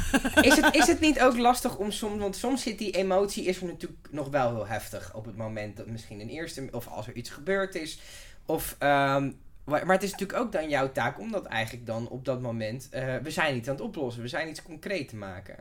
Is, 0.42 0.56
het, 0.56 0.76
is 0.76 0.88
het 0.88 1.00
niet 1.00 1.22
ook 1.22 1.38
lastig 1.38 1.78
om 1.78 1.92
soms, 1.92 2.20
want 2.20 2.36
soms 2.36 2.62
zit 2.62 2.78
die 2.78 2.92
emotie 2.92 3.46
is 3.46 3.62
er 3.62 3.66
natuurlijk 3.66 4.08
nog 4.12 4.30
wel 4.30 4.56
heel 4.56 4.68
heftig 4.68 5.16
op 5.16 5.26
het 5.26 5.36
moment 5.36 5.78
dat 5.78 5.88
misschien 5.88 6.20
een 6.20 6.30
eerste, 6.30 6.68
of 6.72 6.88
als 6.88 7.08
er 7.08 7.14
iets 7.14 7.30
gebeurd 7.30 7.76
is. 7.76 8.00
Of, 8.46 8.76
ehm, 8.80 9.32
maar, 9.64 9.86
maar 9.86 9.96
het 9.96 10.04
is 10.04 10.12
natuurlijk 10.12 10.40
ook 10.40 10.52
dan 10.52 10.70
jouw 10.70 10.92
taak 10.92 11.20
om 11.20 11.32
dat 11.32 11.46
eigenlijk 11.46 11.86
dan 11.86 12.08
op 12.08 12.26
dat 12.26 12.42
moment, 12.42 12.88
eh, 12.90 13.16
we 13.16 13.32
zijn 13.32 13.54
niet 13.54 13.70
aan 13.70 13.76
het 13.76 13.84
oplossen, 13.84 14.22
we 14.22 14.28
zijn 14.28 14.50
iets 14.50 14.64
concreet 14.64 15.10
te 15.10 15.16
maken. 15.16 15.56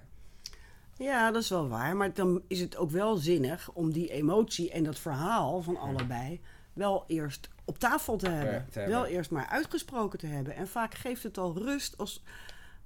Ja, 0.97 1.31
dat 1.31 1.43
is 1.43 1.49
wel 1.49 1.69
waar. 1.69 1.97
Maar 1.97 2.15
dan 2.15 2.43
is 2.47 2.61
het 2.61 2.77
ook 2.77 2.91
wel 2.91 3.17
zinnig 3.17 3.71
om 3.73 3.93
die 3.93 4.11
emotie 4.11 4.71
en 4.71 4.85
dat 4.85 4.99
verhaal 4.99 5.63
van 5.63 5.77
allebei 5.77 6.41
wel 6.73 7.05
eerst 7.07 7.49
op 7.65 7.79
tafel 7.79 8.17
te 8.17 8.29
hebben. 8.29 8.67
te 8.71 8.79
hebben. 8.79 8.97
Wel 8.97 9.07
eerst 9.07 9.31
maar 9.31 9.47
uitgesproken 9.47 10.19
te 10.19 10.27
hebben. 10.27 10.55
En 10.55 10.69
vaak 10.69 10.95
geeft 10.95 11.23
het 11.23 11.39
al 11.39 11.59
rust 11.59 11.99
als, 11.99 12.25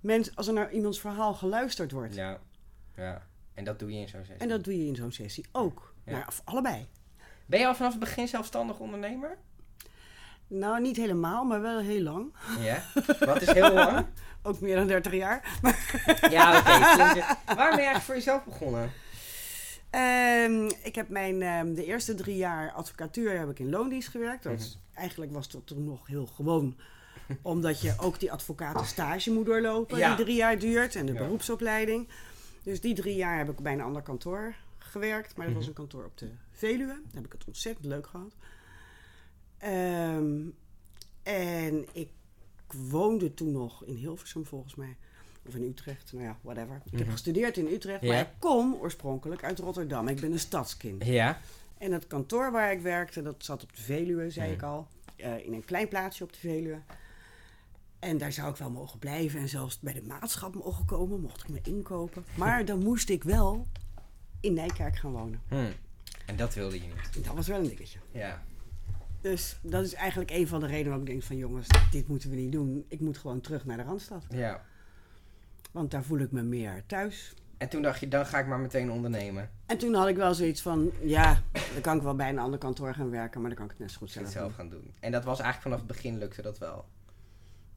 mens, 0.01 0.37
als 0.37 0.47
er 0.47 0.53
naar 0.53 0.73
iemands 0.73 1.01
verhaal 1.01 1.35
geluisterd 1.35 1.93
wordt. 1.93 2.15
Ja, 2.15 2.41
ja. 2.97 3.23
En 3.55 3.65
dat 3.65 3.79
doe 3.79 3.93
je 3.93 4.01
in 4.01 4.09
zo'n 4.09 4.21
sessie. 4.21 4.43
En 4.43 4.49
dat 4.49 4.65
doe 4.65 4.79
je 4.79 4.87
in 4.87 4.97
zo'n 4.97 5.13
sessie 5.13 5.47
ook. 5.53 5.95
Ja. 6.05 6.13
Nou, 6.13 6.25
of 6.27 6.43
allebei. 6.45 6.87
Ben 7.47 7.61
je 7.61 7.67
al 7.67 7.75
vanaf 7.75 7.91
het 7.91 8.01
begin 8.01 8.29
zelfstandig 8.29 8.79
ondernemer? 8.79 9.39
Nou, 10.47 10.81
niet 10.81 10.97
helemaal, 10.97 11.45
maar 11.45 11.61
wel 11.61 11.79
heel 11.79 12.03
lang. 12.03 12.35
Ja. 12.61 12.83
Wat 13.19 13.43
is 13.43 13.53
heel 13.53 13.73
lang? 13.73 14.07
Ook 14.43 14.61
meer 14.61 14.77
dan 14.77 14.87
30 14.87 15.13
jaar. 15.13 15.59
Ja, 16.31 16.59
oké. 16.59 17.25
Waarom 17.55 17.77
ben 17.77 17.85
je 17.85 17.87
eigenlijk 17.87 17.99
voor 17.99 18.15
jezelf 18.15 18.45
begonnen? 18.45 18.93
Ehm, 20.01 20.65
ik 20.83 20.95
heb 20.95 21.09
mijn, 21.09 21.43
ehm, 21.43 21.75
de 21.75 21.85
eerste 21.85 22.15
drie 22.15 22.37
jaar 22.37 22.73
advocatuur 22.73 23.39
heb 23.39 23.51
ik 23.51 23.59
in 23.59 23.71
loondienst 23.71 24.09
gewerkt. 24.09 24.43
Dat 24.43 24.61
is- 24.61 24.79
Mhm. 24.91 24.99
Eigenlijk 24.99 25.33
was 25.33 25.51
dat 25.51 25.67
toen 25.67 25.85
nog 25.85 26.07
heel 26.07 26.27
gewoon. 26.27 26.77
Omdat 27.43 27.81
je 27.81 27.95
ook 27.99 28.21
die 28.21 28.33
advocatenstage 28.33 29.33
moet 29.33 29.47
doorlopen. 29.47 29.99
Ja. 29.99 30.15
Die 30.17 30.25
drie 30.25 30.37
jaar 30.37 30.59
duurt. 30.59 30.95
En 30.95 31.07
de 31.07 31.13
Ja. 31.13 31.19
beroepsopleiding. 31.19 32.09
Dus 32.63 32.81
die 32.81 32.95
drie 32.95 33.17
jaar 33.17 33.39
heb 33.39 33.49
ik 33.51 33.57
bij 33.61 33.73
een 33.73 33.81
ander 33.81 34.03
kantoor 34.03 34.55
gewerkt. 34.79 35.37
Maar 35.37 35.47
dat 35.47 35.55
was 35.55 35.63
Mhm. 35.69 35.71
een 35.73 35.77
kantoor 35.89 36.05
op 36.05 36.19
de 36.19 36.31
Veluwe. 36.51 36.87
Daar 36.87 37.15
heb 37.15 37.25
ik 37.25 37.33
het 37.33 37.45
ontzettend 37.47 37.87
leuk 37.87 38.07
gehad. 38.07 38.35
Ehm, 39.59 40.41
en 41.23 41.87
ik 41.93 42.09
woonde 42.91 43.35
toen 43.35 43.53
nog 43.53 43.85
in 43.85 43.95
Hilversum 43.95 44.45
volgens 44.47 44.75
mij. 44.75 44.97
Of 45.49 45.55
in 45.55 45.63
Utrecht, 45.63 46.13
nou 46.13 46.25
ja, 46.25 46.37
whatever. 46.43 46.81
Ik 46.85 46.91
heb 46.93 47.01
Mhm. 47.01 47.11
gestudeerd 47.11 47.57
in 47.57 47.67
Utrecht, 47.67 48.03
Ja. 48.03 48.09
maar 48.09 48.21
ik 48.21 48.29
kom 48.39 48.75
oorspronkelijk 48.75 49.45
uit 49.45 49.59
Rotterdam. 49.59 50.09
Ik 50.09 50.21
ben 50.21 50.33
een 50.33 50.39
stadskind. 50.39 51.05
Ja. 51.05 51.39
En 51.79 51.93
het 51.93 52.07
kantoor 52.07 52.53
waar 52.53 52.73
ik 52.73 52.81
werkte, 52.81 53.23
dat 53.23 53.35
zat 53.39 53.63
op 53.63 53.77
de 53.77 53.83
Veluwe, 53.83 54.31
zei 54.31 54.47
Mhm. 54.47 54.55
ik 54.57 54.63
al. 54.63 54.87
eh, 55.17 55.45
in 55.47 55.53
een 55.53 55.65
klein 55.65 55.89
plaatsje 55.89 56.25
op 56.25 56.33
de 56.33 56.39
Veluwe. 56.39 56.79
En 57.99 58.19
daar 58.19 58.33
zou 58.33 58.51
ik 58.51 58.57
wel 58.57 58.71
mogen 58.71 58.99
blijven 58.99 59.41
en 59.41 59.49
zelfs 59.49 59.81
bij 59.81 59.93
de 59.93 60.03
maatschap 60.03 60.55
mogen 60.55 60.85
komen, 60.85 61.21
mocht 61.21 61.43
ik 61.43 61.49
me 61.49 61.59
inkopen. 61.63 62.25
Maar 62.35 62.65
dan 62.65 62.79
moest 62.83 63.09
ik 63.09 63.25
wel 63.25 63.67
in 64.41 64.53
Nijkerk 64.55 64.97
gaan 64.97 65.13
wonen. 65.13 65.43
Hm. 65.49 65.71
En 66.27 66.37
dat 66.37 66.55
wilde 66.55 66.75
je 66.75 66.81
niet. 66.87 67.25
Dat 67.25 67.35
was 67.35 67.47
wel 67.47 67.59
een 67.59 67.69
dingetje. 67.69 67.99
Ja. 68.13 68.43
Dus 69.21 69.59
dat 69.63 69.85
is 69.85 69.95
eigenlijk 69.95 70.31
een 70.31 70.49
van 70.49 70.61
de 70.61 70.67
redenen 70.67 70.85
waarom 70.89 71.05
ik 71.07 71.11
denk 71.11 71.23
van 71.23 71.37
jongens, 71.37 71.67
dit 71.91 72.09
moeten 72.09 72.31
we 72.31 72.37
niet 72.37 72.53
doen. 72.53 72.85
Ik 72.89 73.01
moet 73.01 73.19
gewoon 73.19 73.41
terug 73.41 73.65
naar 73.65 73.77
de 73.77 73.83
Randstad. 73.83 74.25
Ja. 74.31 74.65
Want 75.77 75.91
daar 75.91 76.03
voel 76.05 76.19
ik 76.19 76.33
me 76.33 76.43
meer 76.43 76.83
thuis. 76.87 77.35
En 77.59 77.69
toen 77.69 77.83
dacht 77.83 78.01
je, 78.01 78.09
dan 78.09 78.27
ga 78.27 78.39
ik 78.39 78.47
maar 78.47 78.59
meteen 78.59 78.91
ondernemen. 78.91 79.51
En 79.67 79.79
toen 79.79 79.95
had 79.95 80.09
ik 80.09 80.17
wel 80.17 80.35
zoiets 80.35 80.63
van, 80.63 80.91
ja, 81.01 81.43
dan 81.53 81.81
kan 81.81 81.97
ik 81.97 82.03
wel 82.03 82.15
bij 82.15 82.29
een 82.29 82.39
ander 82.39 82.59
kantoor 82.59 82.95
gaan 82.95 83.11
werken, 83.11 83.41
maar 83.41 83.49
dan 83.49 83.59
kan 83.59 83.67
ik 83.67 83.71
het 83.73 83.81
net 83.81 83.91
zo 83.91 83.99
goed 83.99 84.11
zelf 84.11 84.31
zelf 84.31 84.55
gaan 84.55 84.69
doen. 84.69 84.95
En 85.01 85.13
dat 85.13 85.25
was 85.25 85.41
eigenlijk 85.41 85.63
vanaf 85.63 85.79
het 85.79 85.87
begin 85.87 86.19
lukte 86.19 86.43
dat 86.43 86.59
wel. 86.59 86.85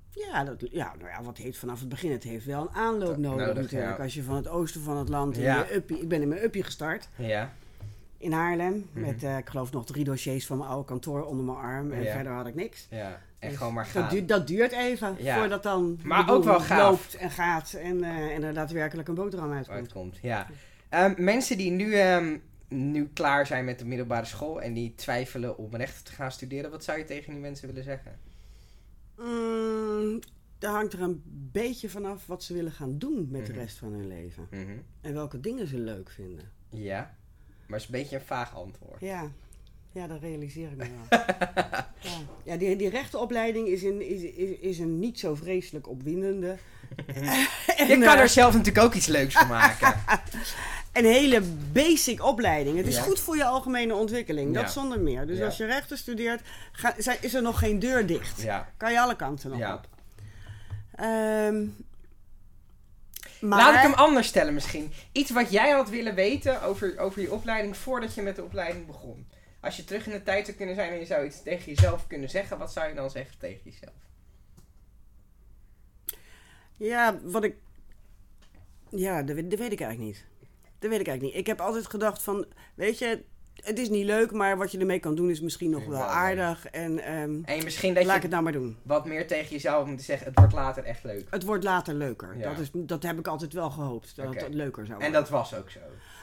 Ja, 0.09 0.43
dat, 0.43 0.63
ja, 0.71 0.95
nou 0.97 1.09
ja, 1.09 1.23
wat 1.23 1.37
heet 1.37 1.57
vanaf 1.57 1.79
het 1.79 1.89
begin? 1.89 2.11
Het 2.11 2.23
heeft 2.23 2.45
wel 2.45 2.61
een 2.61 2.75
aanloop 2.75 3.17
nodig, 3.17 3.45
nodig, 3.47 3.63
natuurlijk. 3.63 3.97
ja. 3.97 4.03
Als 4.03 4.13
je 4.13 4.23
van 4.23 4.35
het 4.35 4.47
oosten 4.47 4.81
van 4.81 4.97
het 4.97 5.09
land 5.09 5.37
in 5.37 5.43
Ja. 5.43 5.57
je 5.65 5.75
uppie... 5.75 6.01
Ik 6.01 6.07
ben 6.07 6.21
in 6.21 6.27
mijn 6.27 6.43
uppie 6.43 6.63
gestart 6.63 7.09
Ja. 7.15 7.53
In 8.19 8.31
Haarlem. 8.31 8.87
Mhm. 8.91 9.05
Met, 9.05 9.23
eh, 9.23 9.37
ik 9.37 9.49
geloof, 9.49 9.71
nog 9.71 9.85
drie 9.85 10.03
dossiers 10.03 10.45
van 10.45 10.57
mijn 10.57 10.69
oude 10.69 10.85
kantoor 10.85 11.23
onder 11.25 11.45
mijn 11.45 11.57
arm. 11.57 11.91
En 11.91 12.03
Ja. 12.03 12.11
verder 12.13 12.31
had 12.33 12.47
ik 12.47 12.55
niks. 12.55 12.87
Ja. 12.89 13.21
En 13.39 13.49
Dus 13.49 13.57
gewoon 13.57 13.73
maar 13.73 13.83
Dat 13.83 13.93
gaan. 13.93 14.09
duurt, 14.09 14.27
dat 14.27 14.47
duurt 14.47 14.71
even, 14.71 15.15
Ja. 15.19 15.37
voordat 15.37 15.63
dan 15.63 15.99
Maar 16.03 16.29
ook 16.31 16.43
wel 16.43 16.59
gaaf. 16.59 16.89
loopt 16.89 17.15
en 17.15 17.29
gaat. 17.31 17.73
En, 17.73 18.03
eh, 18.03 18.35
en 18.35 18.43
er 18.43 18.53
daadwerkelijk 18.53 19.07
een 19.07 19.15
boterham 19.15 19.51
uitkomt. 19.51 19.77
uitkomt. 19.77 20.17
Ja. 20.21 20.47
Ehm, 20.89 21.13
mensen 21.23 21.57
die 21.57 21.71
nu, 21.71 21.93
ehm, 21.93 22.37
nu 22.67 23.07
klaar 23.13 23.45
zijn 23.47 23.65
met 23.65 23.79
de 23.79 23.85
middelbare 23.85 24.25
school 24.25 24.61
en 24.61 24.73
die 24.73 24.95
twijfelen 24.95 25.57
om 25.57 25.75
rechten 25.75 26.03
te 26.03 26.11
gaan 26.11 26.31
studeren, 26.31 26.71
wat 26.71 26.83
zou 26.83 26.97
je 26.97 27.05
tegen 27.05 27.31
die 27.31 27.41
mensen 27.41 27.67
willen 27.67 27.83
zeggen? 27.83 28.19
Mm, 29.17 30.19
daar 30.59 30.71
hangt 30.71 30.93
er 30.93 31.01
een 31.01 31.21
beetje 31.51 31.89
vanaf 31.89 32.25
wat 32.27 32.43
ze 32.43 32.53
willen 32.53 32.71
gaan 32.71 32.97
doen 32.97 33.27
met 33.31 33.41
Mhm. 33.41 33.51
de 33.53 33.59
rest 33.59 33.77
van 33.77 33.93
hun 33.93 34.07
leven. 34.07 34.47
Mhm. 34.51 34.77
En 35.01 35.13
welke 35.13 35.39
dingen 35.39 35.67
ze 35.67 35.77
leuk 35.79 36.09
vinden. 36.09 36.51
Ja. 36.69 37.17
Maar 37.69 37.79
het 37.79 37.89
is 37.89 37.95
een 37.95 38.01
beetje 38.01 38.15
een 38.15 38.25
vaag 38.25 38.55
antwoord. 38.55 38.99
Ja, 38.99 39.27
ja 39.91 40.07
dat 40.07 40.19
realiseer 40.21 40.71
ik 40.71 40.77
me 40.77 40.87
wel. 41.09 41.19
ja, 41.99 42.11
ja 42.43 42.57
die, 42.57 42.75
die 42.75 42.89
rechtenopleiding 42.89 43.67
is 43.67 43.83
een, 43.83 44.01
is, 44.09 44.21
is, 44.21 44.57
is 44.59 44.79
een 44.79 44.99
niet 44.99 45.19
zo 45.19 45.35
vreselijk 45.35 45.87
opwindende. 45.87 46.57
Je 47.07 47.73
en, 47.77 47.87
kan 48.01 48.13
eh, 48.15 48.19
er 48.19 48.29
zelf 48.29 48.53
natuurlijk 48.53 48.85
ook 48.85 48.93
iets 48.93 49.07
leuks 49.07 49.33
van 49.33 49.47
maken. 49.47 49.93
een 50.93 51.05
hele 51.05 51.41
basic 51.71 52.23
opleiding. 52.23 52.77
Het 52.77 52.87
is 52.87 52.95
Ja. 52.95 53.01
goed 53.01 53.19
voor 53.19 53.35
je 53.37 53.45
algemene 53.45 53.95
ontwikkeling, 53.95 54.53
Ja. 54.55 54.61
dat 54.61 54.71
zonder 54.71 54.99
meer. 54.99 55.27
Dus 55.27 55.37
Ja. 55.37 55.45
als 55.45 55.57
je 55.57 55.65
rechten 55.65 55.97
studeert, 55.97 56.41
ga, 56.71 56.95
is 57.21 57.33
er 57.33 57.41
nog 57.41 57.59
geen 57.59 57.79
deur 57.79 58.05
dicht. 58.05 58.45
Kan 58.77 58.91
je 58.91 58.99
alle 59.01 59.15
kanten 59.15 59.49
nog 59.49 59.73
op. 59.73 59.87
Ehm, 60.95 61.65
maar, 63.41 63.59
Laat 63.59 63.73
ik 63.75 63.81
hem 63.81 63.93
anders 63.93 64.27
stellen 64.27 64.53
misschien. 64.53 64.91
Iets 65.11 65.31
wat 65.31 65.51
jij 65.51 65.69
had 65.69 65.89
willen 65.89 66.15
weten 66.15 66.61
over, 66.61 66.99
over 66.99 67.21
je 67.21 67.31
opleiding 67.31 67.77
voordat 67.77 68.15
je 68.15 68.21
met 68.21 68.35
de 68.35 68.43
opleiding 68.43 68.85
begon. 68.85 69.27
Als 69.61 69.75
je 69.77 69.83
terug 69.83 70.05
in 70.05 70.11
de 70.11 70.23
tijd 70.23 70.45
zou 70.45 70.57
kunnen 70.57 70.75
zijn 70.75 70.91
en 70.91 70.99
je 70.99 71.05
zou 71.05 71.25
iets 71.25 71.43
tegen 71.43 71.65
jezelf 71.73 72.07
kunnen 72.07 72.29
zeggen, 72.29 72.57
wat 72.57 72.71
zou 72.71 72.87
je 72.89 72.95
dan 72.95 73.09
zeggen 73.09 73.37
tegen 73.39 73.61
jezelf? 73.63 73.93
Ja, 76.77 77.19
wat 77.23 77.43
ik. 77.43 77.55
Ja, 78.89 79.23
dat, 79.23 79.35
weet- 79.35 79.49
dat 79.49 79.59
weet 79.59 79.71
ik 79.71 79.81
eigenlijk 79.81 80.11
niet. 80.11 80.25
Dat 80.79 80.89
weet 80.89 80.99
ik 80.99 81.07
eigenlijk 81.07 81.21
niet. 81.21 81.35
Ik 81.35 81.47
heb 81.47 81.61
altijd 81.61 81.87
gedacht 81.87 82.21
van, 82.21 82.45
weet 82.75 82.97
je, 82.97 83.23
het 83.63 83.79
is 83.79 83.89
niet 83.89 84.05
leuk, 84.05 84.31
maar 84.31 84.57
wat 84.57 84.71
je 84.71 84.77
ermee 84.77 84.99
kan 84.99 85.15
doen 85.15 85.29
is 85.29 85.41
misschien 85.41 85.69
nog 85.69 85.83
Ja, 85.83 85.89
wel 85.89 86.01
aardig. 86.01 86.65
En 86.65 86.99
ehm, 86.99 87.39
En 87.43 87.63
misschien 87.63 87.93
dat 87.93 88.03
laat 88.05 88.15
ik 88.15 88.21
je 88.21 88.27
het 88.27 88.31
nou 88.31 88.43
maar 88.43 88.53
doen. 88.53 88.77
wat 88.83 89.05
meer 89.05 89.27
tegen 89.27 89.49
jezelf 89.51 89.85
moet 89.87 90.01
zeggen, 90.01 90.27
het 90.27 90.39
wordt 90.39 90.53
later 90.53 90.83
echt 90.83 91.03
leuk. 91.03 91.27
Het 91.29 91.43
wordt 91.43 91.63
later 91.63 91.93
leuker. 91.93 92.37
Ja. 92.37 92.49
Dat, 92.49 92.59
is, 92.59 92.69
dat 92.73 93.03
heb 93.03 93.19
ik 93.19 93.27
altijd 93.27 93.53
wel 93.53 93.69
gehoopt, 93.69 94.15
dat 94.15 94.35
het 94.35 94.53
leuker 94.53 94.85
zou 94.85 94.97
En 94.99 95.03
worden. 95.03 95.21
dat 95.21 95.29
was 95.29 95.55
ook 95.55 95.69
zo. 95.69 95.79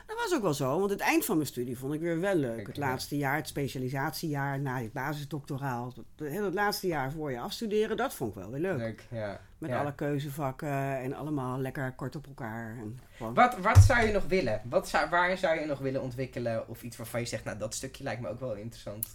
Dat 0.06 0.16
was 0.16 0.34
ook 0.34 0.42
wel 0.42 0.54
zo, 0.54 0.78
want 0.78 0.90
het 0.90 1.00
eind 1.00 1.24
van 1.24 1.36
mijn 1.36 1.48
studie 1.48 1.78
vond 1.78 1.94
ik 1.94 2.00
weer 2.00 2.20
wel 2.20 2.34
leuk. 2.34 2.54
Kijk, 2.54 2.66
Het 2.66 2.76
laatste 2.76 3.16
jaar, 3.16 3.36
het 3.36 3.48
specialisatiejaar, 3.48 4.60
na 4.60 4.80
het 4.80 4.92
basisdoctoraal. 4.92 5.92
Het, 6.16 6.32
het 6.44 6.54
laatste 6.54 6.86
jaar 6.86 7.12
voor 7.12 7.30
je 7.30 7.40
afstuderen, 7.40 7.96
dat 7.96 8.14
vond 8.14 8.30
ik 8.36 8.42
wel 8.42 8.50
weer 8.50 8.60
leuk. 8.60 8.76
Leuk, 8.78 9.04
ja. 9.10 9.40
Met 9.58 9.70
Ja. 9.70 9.80
alle 9.80 9.94
keuzevakken 9.94 10.98
en 10.98 11.14
allemaal 11.14 11.58
lekker 11.58 11.92
kort 11.96 12.16
op 12.16 12.26
elkaar. 12.26 12.76
En. 12.80 13.00
Wat, 13.34 13.56
wat 13.58 13.78
zou 13.78 14.06
je 14.06 14.12
nog 14.12 14.24
willen? 14.28 14.60
Wat 14.64 14.88
zou, 14.88 15.08
waar 15.10 15.36
zou 15.38 15.60
je 15.60 15.66
nog 15.66 15.78
willen 15.78 16.02
ontwikkelen? 16.02 16.68
Of 16.68 16.82
iets 16.82 16.96
waarvan 16.96 17.20
je 17.20 17.26
zegt, 17.26 17.44
nou 17.44 17.58
dat 17.58 17.74
stukje 17.74 18.04
lijkt 18.04 18.20
me 18.20 18.28
ook 18.28 18.40
wel 18.40 18.54
interessant. 18.54 19.06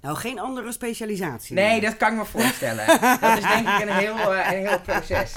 Nou, 0.00 0.16
geen 0.16 0.38
andere 0.38 0.72
specialisatie. 0.72 1.54
Nee, 1.54 1.80
dat 1.80 1.96
kan 1.96 2.12
ik 2.12 2.18
me 2.18 2.24
voorstellen. 2.24 2.86
dat 3.20 3.38
is 3.38 3.42
denk 3.48 3.68
ik 3.68 3.80
een 3.80 3.92
heel, 3.94 4.34
eh, 4.34 4.52
een 4.52 4.66
heel 4.66 4.80
proces. 4.80 5.34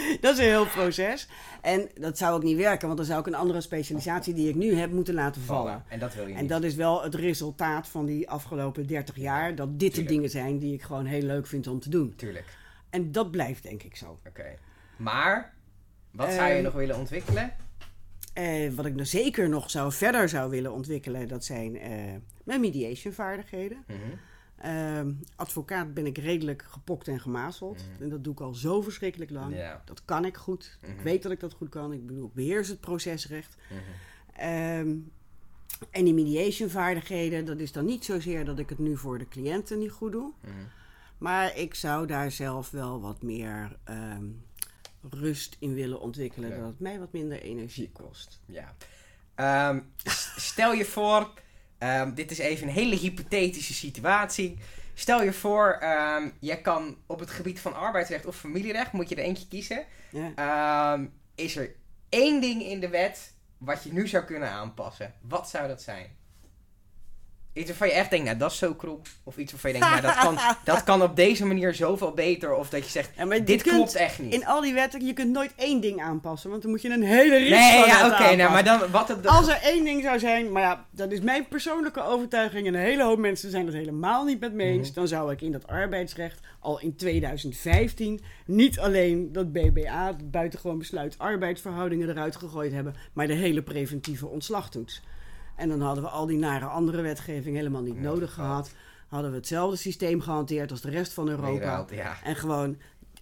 dat 0.20 0.32
is 0.32 0.38
een 0.38 0.50
heel 0.50 0.66
proces. 0.66 1.28
En 1.60 1.88
dat 1.94 2.18
zou 2.18 2.34
ook 2.34 2.42
niet 2.42 2.56
werken, 2.56 2.86
want 2.86 2.98
dan 2.98 3.06
zou 3.06 3.20
ik 3.20 3.26
een 3.26 3.34
andere 3.34 3.60
specialisatie 3.60 4.34
die 4.34 4.48
ik 4.48 4.54
nu 4.54 4.74
heb 4.74 4.90
moeten 4.90 5.14
laten 5.14 5.42
vallen. 5.42 5.84
En 5.88 5.98
dat 5.98 6.14
wil 6.14 6.26
je 6.26 6.34
En 6.34 6.40
niet. 6.40 6.48
dat 6.48 6.62
is 6.62 6.74
wel 6.74 7.02
het 7.02 7.14
resultaat 7.14 7.88
van 7.88 8.06
die 8.06 8.30
afgelopen 8.30 8.86
30 8.86 9.16
jaar. 9.16 9.54
Dat 9.54 9.78
dit 9.78 9.94
de 9.94 10.02
dingen 10.04 10.30
zijn 10.30 10.58
die 10.58 10.74
ik 10.74 10.82
gewoon 10.82 11.04
heel 11.06 11.22
leuk 11.22 11.46
vind 11.46 11.66
om 11.66 11.80
te 11.80 11.88
doen. 11.90 12.14
Tuurlijk. 12.16 12.56
En 12.90 13.12
dat 13.12 13.30
blijft 13.30 13.62
denk 13.62 13.82
ik 13.82 13.96
zo. 13.96 14.18
Oké. 14.28 14.54
Maar, 14.96 15.52
wat 16.10 16.32
zou 16.32 16.48
je 16.48 16.54
Ehm, 16.54 16.62
nog 16.62 16.72
willen 16.72 16.96
ontwikkelen? 16.98 17.52
Eh, 18.32 18.70
wat 18.72 18.86
ik 18.86 18.94
nog 18.94 19.06
zeker 19.06 19.48
nog 19.48 19.70
zou 19.70 19.92
verder 19.92 20.28
zou 20.28 20.50
willen 20.50 20.72
ontwikkelen, 20.72 21.28
dat 21.28 21.44
zijn 21.44 21.78
eh, 21.78 21.90
mijn 22.44 22.60
mediation 22.60 23.12
vaardigheden. 23.12 23.84
Mhm. 23.86 23.98
Ehm, 24.62 25.12
advocaat 25.36 25.94
ben 25.94 26.06
ik 26.06 26.18
redelijk 26.18 26.64
gepokt 26.68 27.08
en 27.08 27.20
gemazeld. 27.20 27.84
En 28.00 28.08
dat 28.08 28.24
doe 28.24 28.32
ik 28.32 28.40
al 28.40 28.54
zo 28.54 28.80
verschrikkelijk 28.82 29.30
lang. 29.30 29.54
Dat 29.84 30.04
kan 30.04 30.24
ik 30.24 30.36
goed. 30.36 30.78
Ik 30.82 30.94
Mhm. 30.94 31.02
weet 31.02 31.22
dat 31.22 31.32
ik 31.32 31.40
dat 31.40 31.52
goed 31.52 31.68
kan. 31.68 31.92
Ik 31.92 32.06
bedoel, 32.06 32.26
ik 32.26 32.34
beheers 32.34 32.68
het 32.68 32.80
procesrecht. 32.80 33.56
Mhm. 33.70 33.80
Ehm, 34.40 34.96
en 35.90 36.04
die 36.04 36.14
mediation 36.14 36.70
vaardigheden, 36.70 37.44
dat 37.44 37.58
is 37.58 37.72
dan 37.72 37.84
niet 37.84 38.04
zozeer 38.04 38.44
dat 38.44 38.58
ik 38.58 38.68
het 38.68 38.78
nu 38.78 38.96
voor 38.96 39.18
de 39.18 39.28
cliënten 39.28 39.78
niet 39.78 39.90
goed 39.90 40.12
doe. 40.12 40.32
Mhm. 40.40 40.52
Maar 41.18 41.56
ik 41.56 41.74
zou 41.74 42.06
daar 42.06 42.30
zelf 42.30 42.70
wel 42.70 43.00
wat 43.00 43.22
meer 43.22 43.76
ehm, 43.84 44.24
rust 45.10 45.56
in 45.58 45.74
willen 45.74 46.00
ontwikkelen. 46.00 46.48
Ja. 46.50 46.56
Dat 46.56 46.66
het 46.66 46.80
mij 46.80 46.98
wat 46.98 47.12
minder 47.12 47.40
energie 47.40 47.90
kost. 47.92 48.40
Ja. 48.46 48.74
Stel 50.36 50.72
je 50.72 50.84
voor, 50.84 51.30
ehm, 51.82 52.14
dit 52.14 52.30
is 52.30 52.38
even 52.38 52.66
een 52.66 52.72
hele 52.74 52.96
hypothetische 52.96 53.74
situatie. 53.74 54.58
Stel 54.94 55.22
je 55.22 55.32
voor, 55.32 55.76
ehm 55.80 56.28
je 56.40 56.60
kan 56.60 56.96
op 57.06 57.20
het 57.20 57.30
gebied 57.30 57.60
van 57.60 57.74
arbeidsrecht 57.74 58.26
of 58.26 58.36
familierecht, 58.36 58.92
moet 58.92 59.08
je 59.08 59.14
er 59.14 59.24
eentje 59.24 59.48
kiezen. 59.48 59.84
Ehm, 60.34 61.06
is 61.34 61.56
er 61.56 61.74
één 62.08 62.40
ding 62.40 62.62
in 62.62 62.80
de 62.80 62.88
wet 62.88 63.34
wat 63.58 63.82
je 63.84 63.92
nu 63.92 64.08
zou 64.08 64.24
kunnen 64.24 64.48
aanpassen? 64.50 65.14
Wat 65.20 65.48
zou 65.48 65.68
dat 65.68 65.82
zijn? 65.82 66.06
Iets 67.54 67.68
waarvan 67.68 67.88
je 67.88 67.92
echt 67.94 68.10
denkt, 68.10 68.24
nou 68.26 68.38
dat 68.38 68.50
is 68.50 68.58
zo 68.58 68.74
krom. 68.74 69.00
Of 69.24 69.36
iets 69.36 69.52
waarvan 69.52 69.72
je 69.72 69.78
denkt, 69.78 69.94
nou 70.02 70.14
dat 70.14 70.24
kan, 70.24 70.38
dat 70.74 70.84
kan 70.84 71.02
op 71.02 71.16
deze 71.16 71.44
manier 71.46 71.74
zoveel 71.74 72.12
beter. 72.12 72.54
Of 72.54 72.68
dat 72.68 72.84
je 72.84 72.90
zegt, 72.90 73.10
Ja, 73.16 73.24
maar 73.24 73.36
je 73.36 73.42
dit 73.42 73.62
kunt 73.62 73.74
klopt 73.74 73.94
echt 73.94 74.18
niet. 74.18 74.34
In 74.34 74.46
al 74.46 74.60
die 74.60 74.72
wetten, 74.74 75.06
je 75.06 75.12
kunt 75.12 75.30
nooit 75.32 75.52
één 75.56 75.80
ding 75.80 76.00
aanpassen, 76.02 76.50
want 76.50 76.62
dan 76.62 76.70
moet 76.70 76.82
je 76.82 76.88
een 76.90 77.02
hele 77.02 77.36
rits 77.36 77.50
Nee, 77.50 77.78
van 77.80 77.88
ja, 77.88 78.06
oké, 78.06 78.36
nou, 78.36 78.50
maar 78.52 78.64
dan 78.64 78.90
wat 78.90 79.08
het. 79.08 79.26
Als 79.26 79.48
er 79.48 79.58
één 79.62 79.84
ding 79.84 80.02
zou 80.02 80.18
zijn, 80.18 80.52
maar 80.52 80.62
ja, 80.62 80.86
dat 80.90 81.12
is 81.12 81.20
mijn 81.20 81.48
persoonlijke 81.48 82.02
overtuiging 82.04 82.66
en 82.66 82.74
een 82.74 82.80
hele 82.80 83.04
hoop 83.04 83.18
mensen 83.18 83.50
zijn 83.50 83.66
het 83.66 83.74
helemaal 83.74 84.24
niet 84.24 84.40
met 84.40 84.52
me 84.52 84.62
eens, 84.64 84.86
Mhm. 84.88 84.94
dan 84.98 85.08
zou 85.08 85.32
ik 85.32 85.40
in 85.40 85.52
dat 85.52 85.66
arbeidsrecht 85.66 86.40
al 86.60 86.80
in 86.80 86.96
2015 86.96 88.20
niet 88.46 88.78
alleen 88.78 89.32
dat 89.32 89.52
BBA, 89.52 90.06
het 90.06 90.30
buitengewoon 90.30 90.78
besluit 90.78 91.14
arbeidsverhoudingen 91.18 92.08
eruit 92.08 92.36
gegooid 92.36 92.72
hebben, 92.72 92.94
maar 93.12 93.26
de 93.26 93.32
hele 93.34 93.62
preventieve 93.62 94.26
ontslagtoets. 94.26 95.02
En 95.56 95.68
dan 95.68 95.80
hadden 95.80 96.04
we 96.04 96.10
al 96.10 96.26
die 96.26 96.38
nare 96.38 96.64
andere 96.66 97.02
wetgeving 97.02 97.56
helemaal 97.56 97.82
niet 97.82 97.94
Ja, 97.94 98.00
nodig 98.00 98.32
gehad. 98.34 98.70
Hadden 99.08 99.30
we 99.30 99.36
hetzelfde 99.36 99.76
systeem 99.76 100.20
gehanteerd 100.20 100.70
als 100.70 100.80
de 100.80 100.90
rest 100.90 101.12
van 101.12 101.28
Europa. 101.28 101.86
Ja. 101.90 102.16
En 102.24 102.36
gewoon 102.36 102.76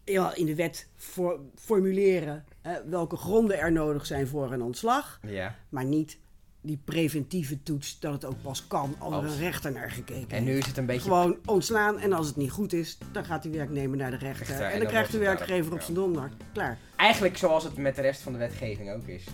ja, 0.05 0.35
in 0.35 0.47
de 0.47 0.55
wet 0.55 0.89
for- 0.97 1.41
formuleren 1.55 2.45
eh, 2.63 2.73
welke 2.87 3.17
gronden 3.17 3.59
er 3.59 3.73
nodig 3.73 4.07
zijn 4.07 4.27
voor 4.27 4.53
een 4.53 4.63
ontslag. 4.63 5.19
ja. 5.27 5.55
Maar 5.69 5.85
niet 5.85 6.19
die 6.63 6.81
preventieve 6.85 7.63
toets 7.63 7.99
dat 8.01 8.13
het 8.13 8.25
ook 8.25 8.43
pas 8.43 8.67
kan 8.67 8.95
als 8.99 9.25
er 9.25 9.31
een 9.31 9.37
rechter 9.39 9.73
naar 9.73 9.91
gekeken 9.91 10.37
En 10.37 10.45
nu 10.45 10.57
is 10.59 10.67
het 10.67 10.77
een 10.77 10.87
beetje. 10.87 11.01
Gewoon 11.03 11.37
ontslaan 11.45 11.99
en 11.99 12.13
als 12.13 12.27
het 12.27 12.37
niet 12.37 12.51
goed 12.51 12.73
is, 12.73 12.99
dan 13.13 13.25
gaat 13.25 13.43
die 13.43 13.53
werknemer 13.53 13.97
naar 13.97 14.11
de 14.11 14.17
rechter. 14.17 14.47
Rechter, 14.47 14.65
en 14.65 14.71
dan 14.71 14.81
dan 14.81 14.89
krijgt 14.89 15.13
de 15.13 15.19
werkgever 15.19 15.73
op 15.73 15.81
zijn 15.81 15.95
donder. 15.95 16.31
Klaar. 16.53 16.79
Eigenlijk 16.97 17.37
zoals 17.37 17.65
het 17.65 17.77
met 17.77 17.97
de 17.97 18.03
rest 18.03 18.21
van 18.21 18.33
de 18.33 18.39
wetgeving 18.39 18.91
ook 18.93 19.07
is. 19.07 19.25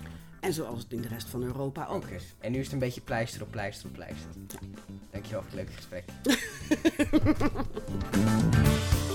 En 0.47 0.53
zoals 0.53 0.83
het 0.83 0.93
in 0.93 1.01
de 1.01 1.09
rest 1.09 1.29
van 1.29 1.43
Europa 1.43 1.87
ook 1.87 2.07
is. 2.07 2.35
En 2.41 2.53
nu 2.53 2.59
is 2.59 2.65
het 2.65 2.73
een 2.73 2.79
beetje 2.79 3.01
pleister 3.01 3.43
op 3.43 3.51
pleister 3.51 3.89
op 3.89 3.93
pleister. 3.93 4.31
Dankjewel 5.11 5.43
voor 5.43 5.51
het 5.51 5.55
leuke 5.55 5.73
gesprek. 5.73 6.05